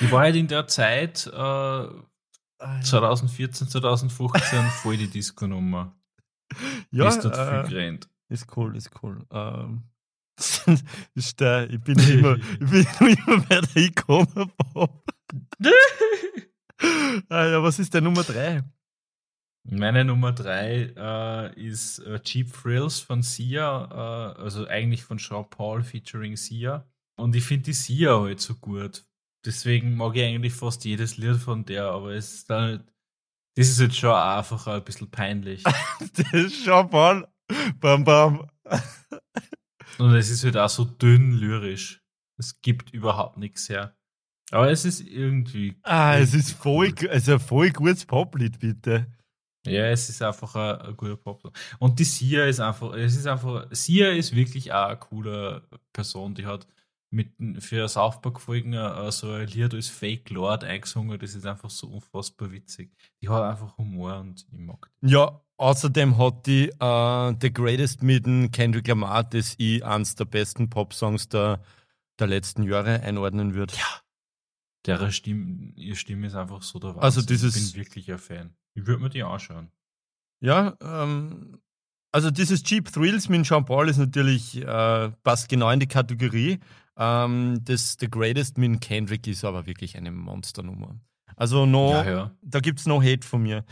[0.00, 1.86] ich war halt in der Zeit äh,
[2.82, 5.94] 2014, 2015 voll die Disco-Nummer.
[6.90, 8.08] Ja, ist dort äh, viel gerannt.
[8.28, 9.24] Ist cool, ist cool.
[9.30, 9.84] Ähm,
[11.14, 15.04] ist der, ich bin immer, ich bin immer bei der Ikona-Pop.
[17.28, 18.62] ah, ja, was ist der Nummer 3?
[19.64, 25.48] Meine Nummer 3 äh, ist äh, Cheap Thrills von Sia, äh, also eigentlich von Jean
[25.48, 26.84] Paul featuring Sia.
[27.16, 29.04] Und ich finde die Sia halt so gut.
[29.44, 32.84] Deswegen mag ich eigentlich fast jedes Lied von der, aber es ist dann,
[33.56, 35.62] das ist jetzt schon einfach ein bisschen peinlich.
[36.14, 37.26] das ist Jean Paul.
[37.80, 38.48] Bam, bam.
[39.98, 42.02] Und es ist halt auch so dünn lyrisch.
[42.38, 43.96] Es gibt überhaupt nichts her.
[44.50, 45.76] Aber es ist irgendwie.
[45.82, 49.06] Ah, es ist voll, also ein voll gutes Poplied, bitte.
[49.64, 51.52] Ja, es ist einfach ein, ein guter Pop.
[51.78, 56.34] Und die Sia ist einfach, es ist einfach, Sia ist wirklich auch eine coole Person,
[56.34, 56.66] die hat
[57.12, 61.46] mit für South Park Folgen uh, so ein Lied als Fake Lord eingesungen, das ist
[61.46, 62.90] einfach so unfassbar witzig.
[63.20, 65.10] Die hat einfach Humor und ich mag die.
[65.10, 70.70] Ja, außerdem hat die uh, The Greatest mit Kendrick Lamar, das ich eines der besten
[70.70, 71.62] Pop-Songs der,
[72.18, 73.74] der letzten Jahre einordnen würde.
[73.74, 74.00] Ja.
[74.86, 77.02] Deren Stimme, ihre Stimme ist einfach so der Wahnsinn.
[77.02, 78.56] Also dieses, ich bin wirklich ein Fan.
[78.74, 79.70] Ich würde mir die anschauen.
[80.40, 81.60] Ja, ähm,
[82.12, 86.60] also dieses Cheap Thrills mit Jean Paul ist natürlich, äh, passt genau in die Kategorie.
[86.96, 91.00] Ähm, das The Greatest mit Kendrick ist aber wirklich eine Monsternummer.
[91.36, 92.36] Also no, ja, ja.
[92.42, 93.64] da gibt es no Hate von mir.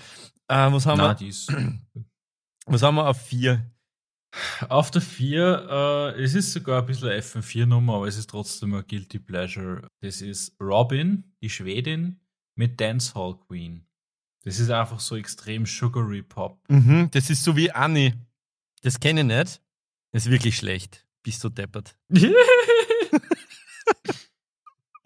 [0.48, 1.78] Äh, was haben Na, wir?
[2.66, 3.68] Was haben wir auf vier?
[4.68, 8.74] Auf der 4, äh, es ist sogar ein bisschen eine FM4-Nummer, aber es ist trotzdem
[8.74, 9.88] ein Guilty Pleasure.
[10.02, 12.20] Das ist Robin, die Schwedin,
[12.54, 13.86] mit Dancehall Queen.
[14.44, 16.60] Das ist einfach so extrem sugary Pop.
[16.68, 18.14] Mhm, das ist so wie Annie.
[18.82, 19.60] Das kenne ich nicht.
[20.12, 21.06] Das ist wirklich schlecht.
[21.22, 21.96] Bist du deppert.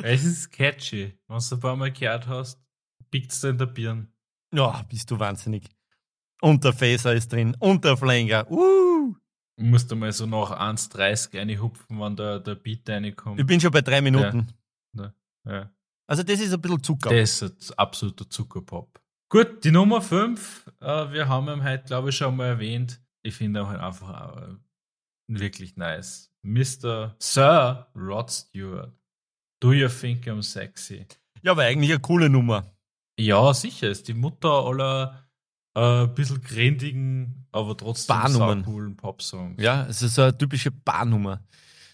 [0.02, 1.18] es ist catchy.
[1.26, 2.60] Wenn du ein paar Mal gehört hast,
[3.10, 4.08] biegst du in der Birne.
[4.52, 5.68] Ja, bist du wahnsinnig.
[6.40, 7.56] Und der Phaser ist drin.
[7.58, 8.48] Und der Flanger.
[8.50, 9.16] Uh!
[9.56, 13.40] Musst du mal so nach 1,30 reinhupfen, wenn der, der Beat reinkommt.
[13.40, 14.48] Ich bin schon bei drei Minuten.
[14.94, 15.14] Ja.
[15.46, 15.70] Ja.
[16.06, 17.10] Also, das ist ein bisschen Zucker.
[17.10, 19.00] Das ist ein absoluter Zuckerpop.
[19.28, 23.00] Gut, die Nummer 5, äh, wir haben ihn heute, glaube ich, schon mal erwähnt.
[23.24, 24.54] Ich finde auch einfach äh,
[25.28, 26.30] wirklich nice.
[26.42, 27.14] Mr.
[27.18, 28.92] Sir Rod Stewart.
[29.60, 31.06] Do you think I'm sexy?
[31.42, 32.70] Ja, aber eigentlich eine coole Nummer.
[33.18, 33.88] Ja, sicher.
[33.88, 35.24] Ist die Mutter aller
[35.74, 39.62] äh, bisschen grindigen, aber trotzdem coolen Popsongs.
[39.62, 41.42] Ja, es ist eine typische Barnummer.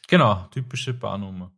[0.09, 1.53] Genau, typische Barnummer.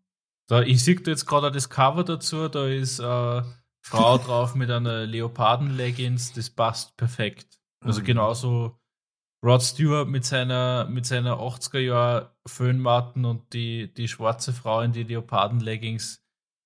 [0.48, 3.42] Da, ich sehe jetzt gerade das Cover dazu, da ist äh,
[3.82, 7.58] Frau drauf mit einer Leoparden-Leggings, das passt perfekt.
[7.80, 8.04] Also Mhm.
[8.04, 8.78] genauso
[9.44, 15.02] Rod Stewart mit seiner, mit seiner 80er-Jahr Föhnmatten und die, die schwarze Frau in die
[15.02, 16.22] Leoparden-Leggings.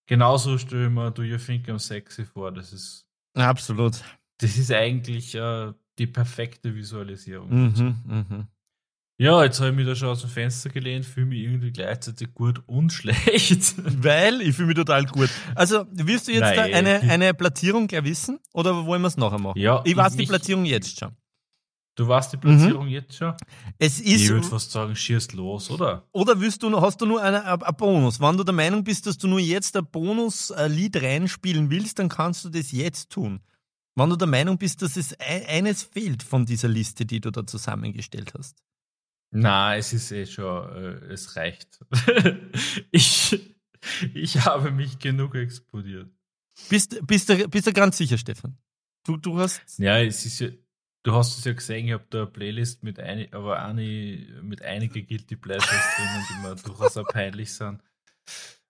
[0.08, 2.52] Genauso stelle ich mir Do You Think I'm Sexy vor.
[2.52, 4.02] Das ist, Absolut.
[4.38, 7.48] das ist eigentlich äh, die perfekte Visualisierung.
[7.50, 8.46] Mhm, mhm.
[9.18, 12.34] Ja, jetzt habe ich mich da schon aus dem Fenster gelehnt, fühle mich irgendwie gleichzeitig
[12.34, 13.74] gut und schlecht.
[14.04, 15.30] Weil ich fühle mich total gut.
[15.54, 16.74] Also, willst du jetzt Nein.
[16.74, 19.58] eine, eine Platzierung gleich wissen oder wollen wir es nachher machen?
[19.58, 21.16] Ja, ich weiß die ich- Platzierung jetzt schon.
[21.96, 23.34] Du weißt die Platzierung jetzt schon?
[23.78, 24.28] Es Ich ist.
[24.28, 26.06] würde fast sagen, schießt los, oder?
[26.12, 28.20] Oder willst du, hast du nur eine, ein ein Bonus?
[28.20, 32.44] Wenn du der Meinung bist, dass du nur jetzt ein Bonus-Lied reinspielen willst, dann kannst
[32.44, 33.40] du das jetzt tun.
[33.94, 37.30] Wenn du der Meinung bist, dass es ein, eines fehlt von dieser Liste, die du
[37.30, 38.62] da zusammengestellt hast.
[39.30, 41.80] Na, es ist eh schon, äh, es reicht.
[42.90, 43.56] ich,
[44.14, 46.10] ich habe mich genug explodiert.
[46.68, 48.58] Bist, bist, du, bist du ganz sicher, Stefan?
[49.04, 49.62] Du, du hast.
[49.78, 50.48] Ja, es ist ja,
[51.06, 54.62] du hast es ja gesehen, ich habe da eine Playlist mit, ein, aber eine, mit
[54.62, 57.80] einigen Guilty Pleasures drinnen, die mir durchaus auch peinlich sind.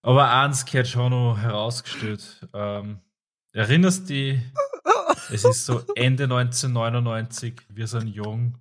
[0.03, 2.47] Aber eins gehört schon noch herausgestellt.
[2.53, 3.01] Ähm,
[3.53, 4.39] erinnerst dich,
[5.31, 8.59] es ist so Ende 1999, wir sind jung.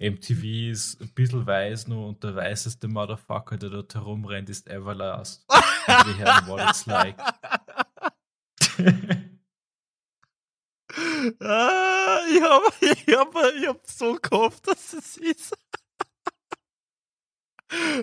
[0.00, 5.44] MTV ist ein bisschen weiß nur und der weißeste Motherfucker, der dort herumrennt, ist Everlast.
[5.48, 7.16] Und wir hören What It's Like.
[11.40, 15.56] Ah, ich habe ich hab, ich hab so gehofft, dass es ist.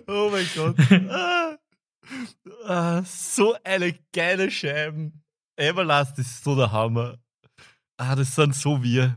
[0.07, 0.76] oh mein Gott.
[1.09, 1.57] Ah,
[2.65, 5.24] ah, so eine geile Scheiben.
[5.55, 7.17] Everlast ist so der Hammer.
[7.97, 9.15] Ah, das sind so wir.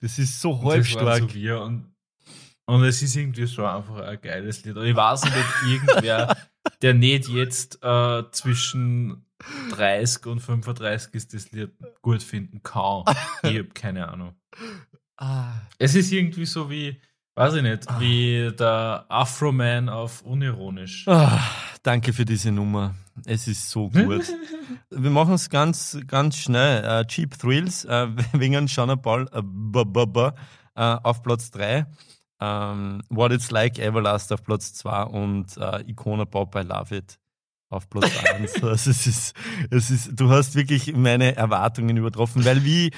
[0.00, 1.20] Das ist so Und das halbstark.
[1.20, 1.94] So wir und,
[2.66, 4.76] und es ist irgendwie schon einfach ein geiles Lied.
[4.76, 5.36] Und ich weiß nicht,
[5.66, 6.36] irgendwer,
[6.82, 9.26] der nicht jetzt äh, zwischen
[9.70, 11.70] 30 und 35 ist, das Lied
[12.02, 13.04] gut finden kann.
[13.42, 14.34] Ich habe keine Ahnung.
[15.16, 17.00] Ah, Es ist irgendwie so wie,
[17.34, 21.06] weiß ich nicht, wie der Afro-Man auf unironisch.
[21.08, 21.40] ah,
[21.82, 22.94] danke für diese Nummer.
[23.26, 24.24] Es ist so gut.
[24.90, 26.84] Wir machen es ganz, ganz schnell.
[26.84, 29.40] Äh, Cheap Thrills, äh, wegen Shana Paul äh,
[30.74, 31.86] auf Platz 3.
[32.42, 37.19] Ähm, What It's Like Everlast auf Platz 2 und Icona Pop I Love It
[37.70, 38.54] auf Platz 1.
[38.62, 39.34] also es ist,
[39.70, 42.90] es ist, du hast wirklich meine Erwartungen übertroffen, weil wie,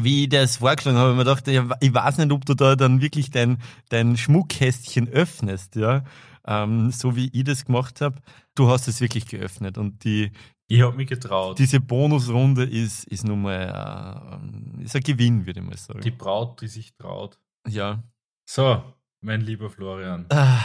[0.00, 2.76] wie ich das vorgeschlagen habe, ich mir gedacht, ich, ich weiß nicht, ob du da
[2.76, 3.58] dann wirklich dein,
[3.90, 6.04] dein Schmuckkästchen öffnest, ja.
[6.46, 8.20] Ähm, so wie ich das gemacht habe.
[8.54, 10.30] Du hast es wirklich geöffnet und die,
[10.68, 11.58] Ich habe mich getraut.
[11.58, 14.40] diese Bonusrunde ist, ist nun mal
[14.78, 16.00] äh, ist ein Gewinn, würde ich mal sagen.
[16.00, 17.38] Die Braut, die sich traut.
[17.66, 18.02] ja.
[18.46, 18.82] So,
[19.22, 20.26] mein lieber Florian.
[20.28, 20.60] Ah,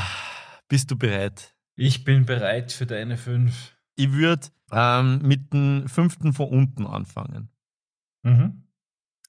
[0.68, 1.55] bist du bereit?
[1.82, 3.73] Ich bin bereit für deine fünf.
[3.95, 7.47] Ich würde ähm, mit dem fünften von unten anfangen.
[8.23, 8.67] Mhm.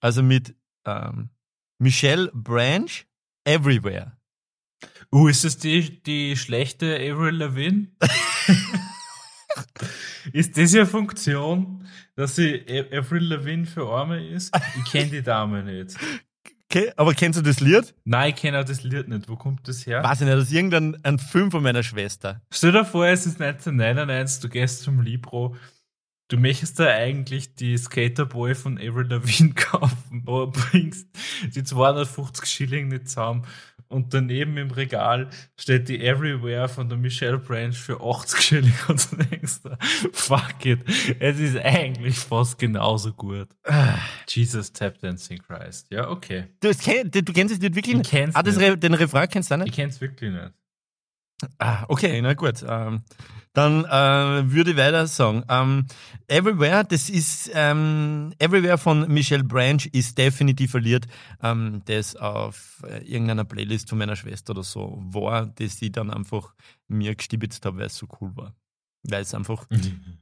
[0.01, 1.31] Also mit ähm,
[1.79, 2.91] Michelle Branch,
[3.45, 4.19] Everywhere.
[5.13, 7.93] Uh, ist das die, die schlechte Avril Lavigne?
[10.33, 11.87] ist das ja Funktion,
[12.17, 14.53] dass sie A- Avril Lavigne für Arme ist?
[14.77, 15.97] Ich kenne die Dame nicht.
[16.73, 17.97] Okay, aber kennst du das Lied?
[18.05, 19.29] Nein, ich kenne auch das Lied nicht.
[19.29, 20.05] Wo kommt das her?
[20.05, 22.43] Weiß ich nicht, das ist irgendein ein Film von meiner Schwester.
[22.53, 25.57] Stell dir vor, es ist 1999, du gehst zum Libro,
[26.29, 31.09] du möchtest da eigentlich die Skaterboy von Avril Lavigne kaufen, aber bringst
[31.57, 33.45] die 250 Schilling nicht zusammen
[33.91, 39.13] und daneben im Regal steht die Everywhere von der Michelle Branch für 80 Schilling und
[39.13, 39.61] du denkst,
[40.13, 40.81] fuck it,
[41.19, 43.49] es ist eigentlich fast genauso gut.
[44.29, 45.89] Jesus Tap Dancing Christ.
[45.91, 46.47] Ja, okay.
[46.61, 48.11] Du, du, kennst das Lied wirklich Ich nicht?
[48.11, 48.71] kenn's Ah, das nicht.
[48.71, 49.69] Re den Refrain kennst du nicht?
[49.69, 50.53] Ich kenn's wirklich nicht.
[51.59, 52.65] Ah, okay, na gut.
[52.67, 53.03] Ähm,
[53.53, 55.43] dann äh, würde ich weiter sagen.
[55.49, 55.87] Ähm,
[56.29, 61.07] Everywhere, das ist ähm, Everywhere von Michelle Branch ist definitiv verliert,
[61.43, 66.11] ähm, das auf äh, irgendeiner Playlist von meiner Schwester oder so war, das ich dann
[66.11, 66.55] einfach
[66.87, 68.55] mir gestibitzt habe, weil es so cool war.
[69.03, 69.67] Weil es einfach,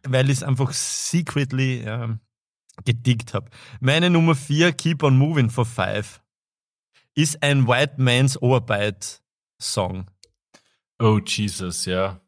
[0.06, 2.20] weil ich es einfach secretly ähm,
[2.84, 3.50] gedickt habe.
[3.80, 6.22] Meine Nummer 4, Keep on Moving for Five,
[7.16, 9.18] ist ein White Man's Overbite
[9.60, 10.06] Song.
[11.00, 12.20] Oh, Jesus, ja.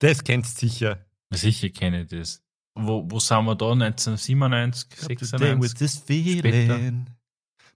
[0.00, 1.06] Das kennst du sicher.
[1.30, 2.42] Sicher kenne ich das.
[2.74, 3.72] wo, wo sind wir da?
[3.72, 4.88] 1997,
[5.30, 5.78] Today with 96?
[5.78, 7.06] this feeling.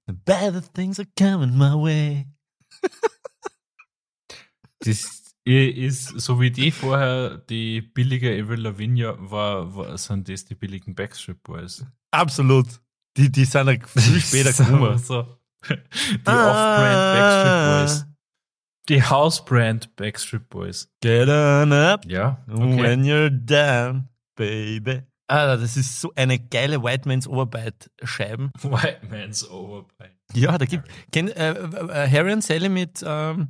[0.07, 2.27] The better things are coming my way.
[4.85, 10.57] Das ist, so wie die vorher die billige Avril Lavigne war, war, sind das die
[10.57, 11.85] billigen Backstreet Boys.
[12.11, 12.67] Absolut.
[13.17, 14.99] Die, die sind ja viel später gekommen.
[14.99, 15.23] So.
[15.69, 18.12] Die Off-Brand Backstreet Boys.
[18.89, 20.89] Die House-Brand Backstreet Boys.
[21.01, 22.83] Get on up Ja, okay.
[22.83, 25.03] when you're down, baby.
[25.29, 28.51] Ah, das ist so eine geile White Man's Oberbyte-Scheiben.
[28.63, 30.11] White Man's Overbite.
[30.35, 33.49] Ja, da gibt kenn, äh, äh, Harry und Sally mit ähm,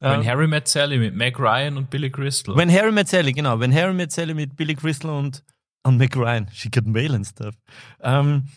[0.00, 2.54] When äh, Harry Met Sally mit Meg Ryan und Billy Crystal.
[2.56, 3.58] When Harry Met Sally, genau.
[3.58, 5.42] When Harry Met Sally mit Billy Crystal und,
[5.84, 6.48] und Meg Ryan.
[6.52, 7.54] She got mail and stuff.
[8.02, 8.48] Ähm,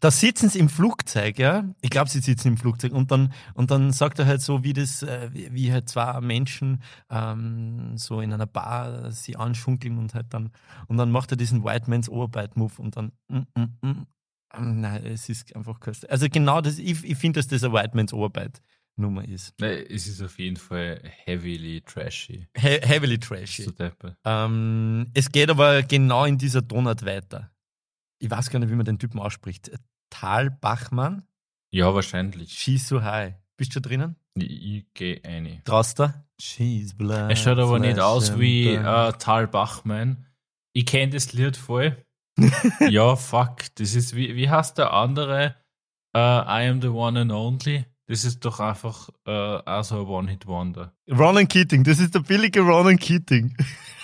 [0.00, 1.64] da sitzen sie im Flugzeug, ja.
[1.80, 4.72] Ich glaube, sie sitzen im Flugzeug und dann, und dann sagt er halt so, wie
[4.72, 10.26] das, äh, wie, halt zwei Menschen ähm, so in einer Bar sie anschunkeln und halt
[10.30, 10.50] dann,
[10.86, 14.06] und dann macht er diesen White Man's Oberbite-Move und dann, mm, mm, mm.
[14.56, 16.10] Nein, es ist einfach köstlich.
[16.10, 19.54] Also genau das, ich, ich finde, dass das ein White Man's Oberbite-Nummer ist.
[19.60, 22.46] Nee, es ist auf jeden Fall heavily trashy.
[22.56, 23.64] He heavily trashy.
[23.64, 23.72] So.
[24.24, 27.50] Ähm, es geht aber genau in dieser Tonart weiter.
[28.20, 29.70] Ich weiß gar nicht, wie man den Typen ausspricht.
[30.10, 31.22] Tal Bachmann,
[31.70, 32.52] Ja, wahrscheinlich.
[32.52, 33.34] She's so high.
[33.56, 34.16] Bist du drinnen?
[34.34, 35.62] Ich, ich gehe eine.
[35.64, 36.12] Traust du?
[36.40, 37.30] She's blind.
[37.30, 40.26] Er schaut aber nicht aus wie äh, Tal Bachmann.
[40.72, 41.96] Ich kenne das Lied voll.
[42.88, 43.64] ja, fuck.
[43.74, 45.56] Das ist, wie, wie heißt der andere?
[46.14, 47.84] Äh, I am the one and only.
[48.06, 50.94] Das ist doch einfach äh, auch so ein One-Hit-Wonder.
[51.10, 53.54] Ronan Keating, das ist der billige Ronan Keating.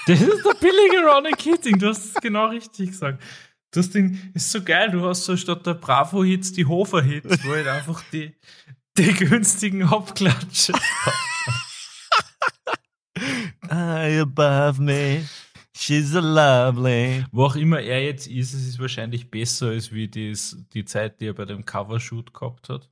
[0.06, 3.22] Das ist der billige Ronnie Keating, du hast es genau richtig gesagt.
[3.74, 7.66] Das Ding ist so geil, du hast so statt der Bravo-Hits die Hofer-Hits, wo halt
[7.66, 8.34] einfach die,
[8.96, 10.72] die günstigen Hauptklatsche.
[13.70, 15.24] High above me,
[15.74, 17.24] she's a lovely.
[17.32, 21.20] Wo auch immer er jetzt ist, es ist wahrscheinlich besser als wie dies, die Zeit,
[21.20, 22.88] die er bei dem Covershoot gehabt hat.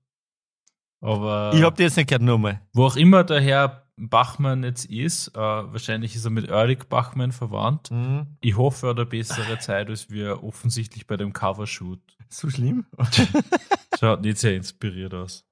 [1.01, 2.61] Aber Ich hab die jetzt nicht gehört nochmal.
[2.72, 7.33] wo auch immer der Herr Bachmann jetzt ist, äh, wahrscheinlich ist er mit Erlich Bachmann
[7.33, 7.91] verwandt.
[7.91, 8.27] Mhm.
[8.41, 12.01] Ich hoffe, er hat eine bessere Zeit als wir offensichtlich bei dem Covershoot.
[12.29, 12.87] So schlimm?
[14.01, 15.45] Schaut nicht sehr inspiriert aus.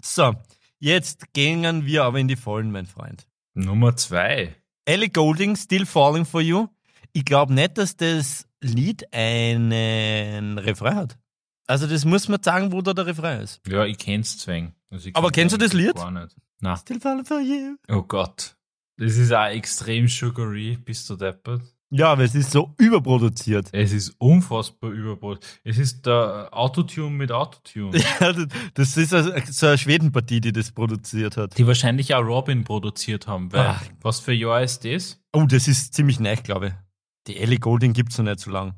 [0.00, 0.34] So,
[0.78, 3.26] jetzt gehen wir aber in die Vollen, mein Freund.
[3.54, 4.54] Nummer zwei.
[4.84, 6.68] Ellie Golding, Still Falling for You.
[7.12, 11.18] Ich glaube nicht, dass das Lied einen Refrain hat.
[11.66, 13.60] Also das muss man sagen, wo da der Refrain ist.
[13.68, 14.72] Ja, ich kenn's zwang.
[14.90, 15.94] Also ich Aber kenn kennst du das Lied?
[15.94, 16.34] Gar nicht.
[16.60, 16.76] Na.
[16.76, 17.76] Still Falling for You.
[17.88, 18.56] Oh Gott.
[18.96, 21.62] Das ist auch extrem sugary, bist du deppert.
[21.90, 23.68] Ja, aber es ist so überproduziert.
[23.72, 25.46] Es ist unfassbar überbrot.
[25.64, 27.98] Es ist der Autotune mit Autotune.
[28.20, 28.34] Ja,
[28.74, 31.56] das- ist so eine Schwedenpartie, die das produziert hat.
[31.56, 33.50] die wahrscheinlich auch Robin produziert haben.
[33.52, 33.82] Weil, Ach.
[34.02, 35.18] was für Jahr ist das?
[35.32, 36.72] Oh, das ist ziemlich neu, glaube ich.
[37.28, 38.74] Die Ellie Golding gibt es noch nicht so lang.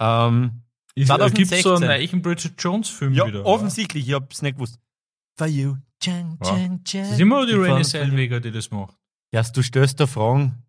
[0.00, 0.62] Ähm,
[0.94, 1.82] Ist, äh, gibt's so 2016.
[1.90, 3.44] einen neuen Bridget Jones Film ja, wieder?
[3.44, 4.78] offensichtlich, ich hab's nicht gewusst.
[5.36, 5.76] For you.
[6.00, 6.50] Chan, Ja.
[6.50, 7.00] chan, chan.
[7.02, 7.82] Das ist immer die you.
[7.84, 8.94] Selweger, die das macht.
[9.32, 10.62] Ja, du stößt da Fragen.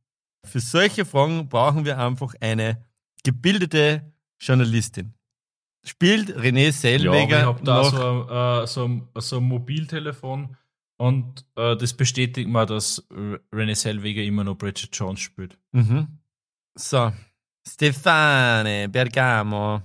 [0.46, 2.84] Für solche Fragen brauchen wir einfach eine
[3.24, 5.14] gebildete Journalistin.
[5.86, 10.56] Spielt René Ja, Selweger ich habe da noch so, ein- äh, so, so ein Mobiltelefon
[10.98, 15.58] und äh, das bestätigt mir, dass R- Renée Selweger immer noch Bridget Jones spielt.
[15.74, 16.08] Mhm.
[16.76, 17.12] So.
[17.68, 19.82] Stefane Bergamo.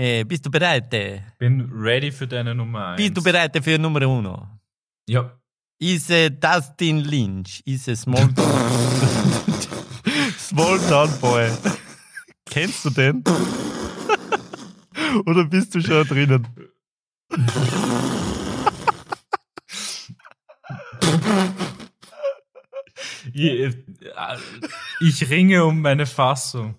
[0.00, 0.90] Eh, bist du bereit?
[1.38, 2.98] Bin ready für deine Nummer 1.
[2.98, 4.46] Bist du bereit für Nummer uno?
[5.08, 5.36] Ja.
[5.80, 7.60] Ist es Dustin Lynch?
[7.64, 8.28] Ist es Small,
[10.38, 11.50] Small Town Boy?
[12.48, 13.24] Kennst du den?
[15.26, 16.46] Oder bist du schon drinnen?
[23.32, 23.72] Ich, äh,
[25.00, 26.76] ich ringe um meine Fassung.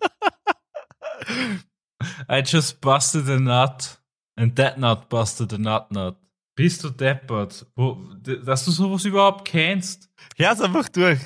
[2.30, 4.00] I just busted a nut
[4.36, 6.18] and that nut busted a nut nut.
[6.56, 7.66] Bist du deppert?
[7.76, 7.96] Wo,
[8.44, 10.10] dass du sowas überhaupt kennst?
[10.36, 11.20] Hör's einfach durch.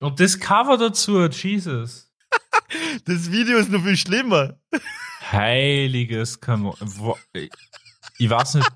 [0.00, 2.12] Und das Cover dazu, Jesus.
[3.04, 4.58] Das Video ist noch viel schlimmer.
[5.30, 6.74] Heiliges Kanon.
[8.18, 8.70] Ich weiß nicht,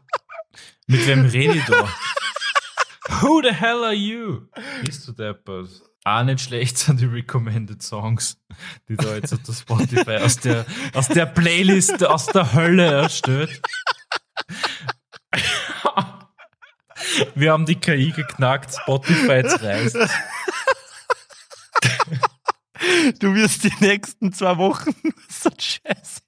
[0.87, 1.89] mit wem rede ich da?
[3.21, 4.49] Who the hell are you?
[4.83, 5.69] Bist du deppert?
[6.05, 8.39] Auch nicht schlecht sind die Recommended Songs,
[8.89, 10.65] die da jetzt auf der Spotify aus der,
[10.95, 13.61] aus der Playlist aus der Hölle erstellt.
[17.35, 19.97] Wir haben die KI geknackt, Spotify reißt.
[23.19, 24.95] Du wirst die nächsten zwei Wochen
[25.29, 26.21] so scheiße.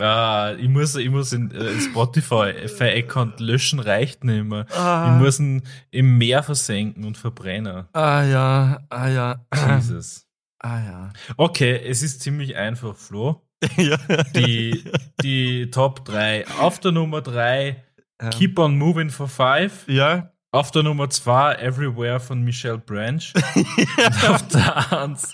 [0.00, 4.66] Ah, ich muss, ich muss in, äh, in Spotify-Account löschen, reicht nicht mehr.
[4.74, 7.86] Ah, Ich muss ihn im Meer versenken und verbrennen.
[7.92, 9.46] ah ja, ah ja.
[9.78, 10.26] Jesus.
[10.62, 11.12] Ah ja.
[11.38, 13.46] Okay, es ist ziemlich einfach, Flo.
[13.78, 13.96] ja.
[14.36, 14.84] Die,
[15.22, 16.46] die Top 3.
[16.58, 17.82] Auf der Nummer 3
[18.20, 18.28] Ja.
[18.28, 19.86] Keep on Moving for 5.
[19.88, 20.32] ja.
[20.52, 23.20] Auf der Nummer 2 Everywhere von Michelle Branch.
[23.54, 25.32] Und auf der 1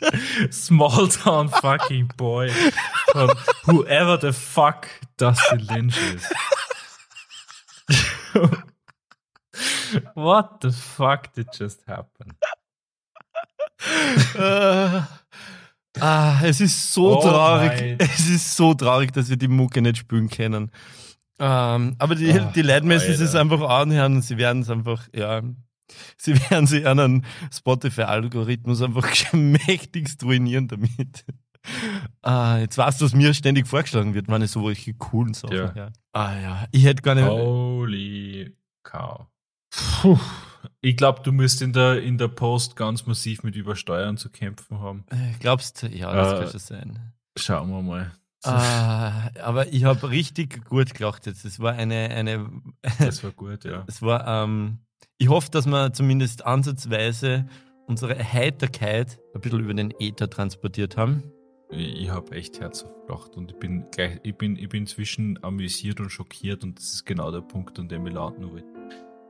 [0.53, 2.51] Small Town Fucking Boy
[3.13, 3.31] von
[3.65, 6.31] whoever the fuck Dusty Lynch ist.
[10.15, 12.37] What the fuck did just happen?
[14.35, 15.01] Äh,
[16.01, 17.71] ah, es ist so Oh traurig.
[17.71, 17.97] mein.
[18.01, 20.71] Es ist so traurig, dass wir die Mucke nicht spielen können.
[21.39, 25.07] Ähm, aber die, Ach, die Leute müssen es einfach anhören und sie werden es einfach,
[25.15, 25.43] ja,
[26.17, 31.25] sie werden sich einen Spotify-Algorithmus einfach mächtigst ruinieren damit.
[32.23, 35.57] Ah, jetzt weißt du, was mir ständig vorgeschlagen wird, meine so welche coolen Sachen.
[35.57, 35.73] Ja.
[35.75, 35.91] Ja.
[36.13, 37.27] Ah ja, ich hätte gar nicht.
[37.27, 39.27] Holy cow.
[40.01, 40.19] Puh.
[40.81, 44.79] Ich glaube, du müsst in der, in der Post ganz massiv mit Übersteuern zu kämpfen
[44.81, 45.05] haben.
[45.11, 45.89] Äh, Glaubst du?
[45.89, 47.13] Ja, das Äh, kann schon sein.
[47.37, 48.13] Schauen wir mal.
[48.45, 51.45] Ah, aber ich habe richtig gut gelacht jetzt.
[51.45, 52.51] Es war eine, eine
[52.99, 53.85] Das war gut, ja.
[53.89, 54.79] Es war, ähm,
[55.19, 57.47] ich hoffe, dass wir zumindest ansatzweise
[57.87, 61.23] unsere Heiterkeit ein bisschen über den Äther transportiert haben.
[61.71, 65.43] Ich, ich habe echt herzhaft gelacht und ich bin gleich, ich bin, ich bin zwischen
[65.43, 68.65] amüsiert und schockiert und das ist genau der Punkt, an dem ich lauten will.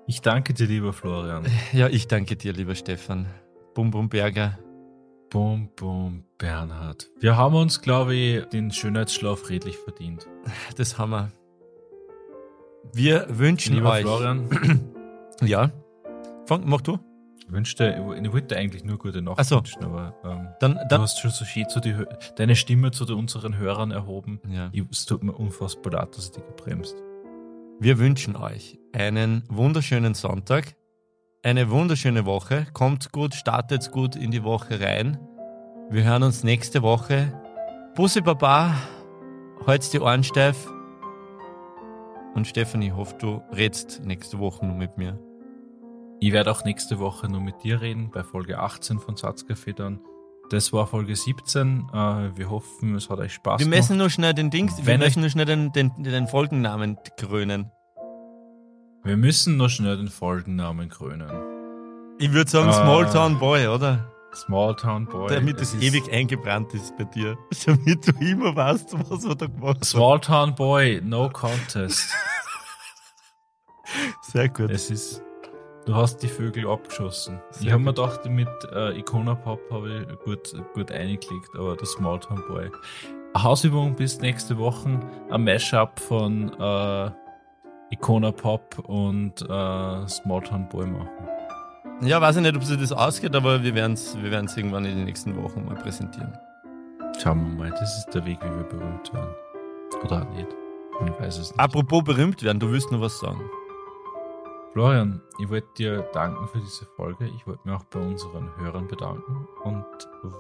[0.07, 1.47] Ich danke dir, lieber Florian.
[1.73, 3.27] Ja, ich danke dir, lieber Stefan.
[3.75, 4.59] Bum Bum Berger.
[5.31, 7.09] Bum, bum, Bernhard.
[7.19, 10.27] Wir haben uns, glaube ich, den Schönheitsschlaf redlich verdient.
[10.77, 11.33] Das haben wir.
[12.93, 14.03] Wir wünschen Lieber euch.
[14.03, 14.49] Florian,
[15.43, 15.71] Ja.
[16.47, 16.99] Fang, mach du.
[17.41, 19.57] ich wünschte, ich wollte eigentlich nur gute Nacht Ach so.
[19.57, 21.01] wünschen, aber ähm, Dann, du dann.
[21.03, 21.95] hast schon so schön zu die,
[22.37, 24.41] deine Stimme zu unseren Hörern erhoben.
[24.49, 24.71] Ja.
[24.73, 26.97] Ich, es tut mir unfassbar leid, dass ich dich gebremst.
[27.81, 30.77] Wir wünschen euch einen wunderschönen Sonntag,
[31.47, 32.67] eine wunderschöne Woche.
[32.73, 35.17] Kommt gut, startet gut in die Woche rein.
[35.91, 37.33] Wir hören uns nächste Woche.
[37.95, 38.75] Bussi Baba,
[39.65, 40.69] halt's die Ohren steif.
[42.35, 45.21] Und Stefan, ich hoffe, du redst nächste Woche noch mit mir.
[46.19, 50.01] Ich werde auch nächste Woche nur mit dir reden, bei Folge 18 von Satzcafé dann.
[50.51, 51.91] Das war Folge 17.
[51.93, 51.97] Äh,
[52.37, 53.79] wir hoffen, es hat euch Spaß Wir gemacht.
[53.79, 57.71] müssen nur schnell den Dings, wir Wenn müssen nur schnell den, den, den Folgennamen krönen.
[59.07, 61.31] Wir müssen noch schnell den Folgennamen krönen.
[62.19, 62.73] Ich würde sagen Ah.
[62.73, 64.11] Small Town Boy, oder?
[64.35, 65.29] Small Town Boy.
[65.33, 67.37] Damit es ist- ewig eingebrannt ist bei dir.
[67.67, 69.83] Damit du immer weißt, was wir da gemacht haben.
[69.85, 72.11] Small Town Boy, no contest.
[74.23, 74.71] Sehr gut.
[74.71, 75.23] es ist.
[75.87, 77.41] Du hast die Vögel abgeschossen.
[77.51, 81.77] Sehr ich habe mir gedacht, mit äh, Icona Pop habe ich gut, gut eingelegt, aber
[81.77, 82.69] der Small Town Boy.
[83.39, 84.99] Hausübung bis nächste Woche.
[85.31, 87.11] Ein Mashup von äh,
[87.91, 91.09] Icona Pop und äh, Small Town Boy machen.
[92.03, 94.85] Ja, weiß ich nicht, ob sich das ausgeht, aber wir werden es wir werden's irgendwann
[94.85, 96.37] in den nächsten Wochen mal präsentieren.
[97.19, 99.35] Schauen wir mal, das ist der Weg, wie wir berühmt werden.
[100.05, 100.49] Oder nicht.
[101.01, 101.61] Man weiß es nicht.
[101.61, 103.41] Apropos berühmt werden, du willst noch was sagen.
[104.77, 107.27] Florian, ich wollte dir danken für diese Folge.
[107.35, 109.87] Ich wollte mich auch bei unseren Hörern bedanken und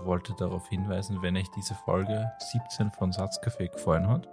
[0.04, 4.28] wollte darauf hinweisen, wenn euch diese Folge 17 von Satzcafé gefallen hat,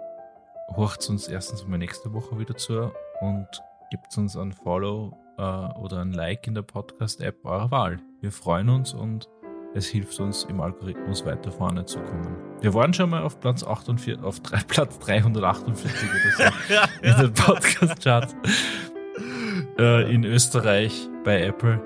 [0.69, 2.91] horcht uns erstens mal nächste Woche wieder zu
[3.21, 3.47] und
[3.91, 7.97] gibt uns ein Follow äh, oder ein Like in der Podcast-App eurer Wahl.
[8.21, 9.29] Wir freuen uns und
[9.75, 12.37] es hilft uns im Algorithmus weiter vorne zu kommen.
[12.61, 17.33] Wir waren schon mal auf Platz 48, auf drei, Platz 348 oder so in den
[17.33, 18.35] Podcast-Charts
[19.77, 21.81] äh, in Österreich bei Apple.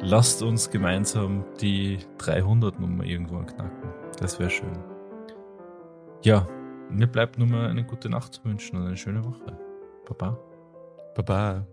[0.00, 3.90] Lasst uns gemeinsam die 300-Nummer irgendwann knacken.
[4.18, 4.78] Das wäre schön.
[6.22, 6.46] Ja,
[6.90, 9.58] mir bleibt nur mal eine gute Nacht zu wünschen und eine schöne Woche.
[10.06, 10.38] Baba.
[11.14, 11.66] Baba.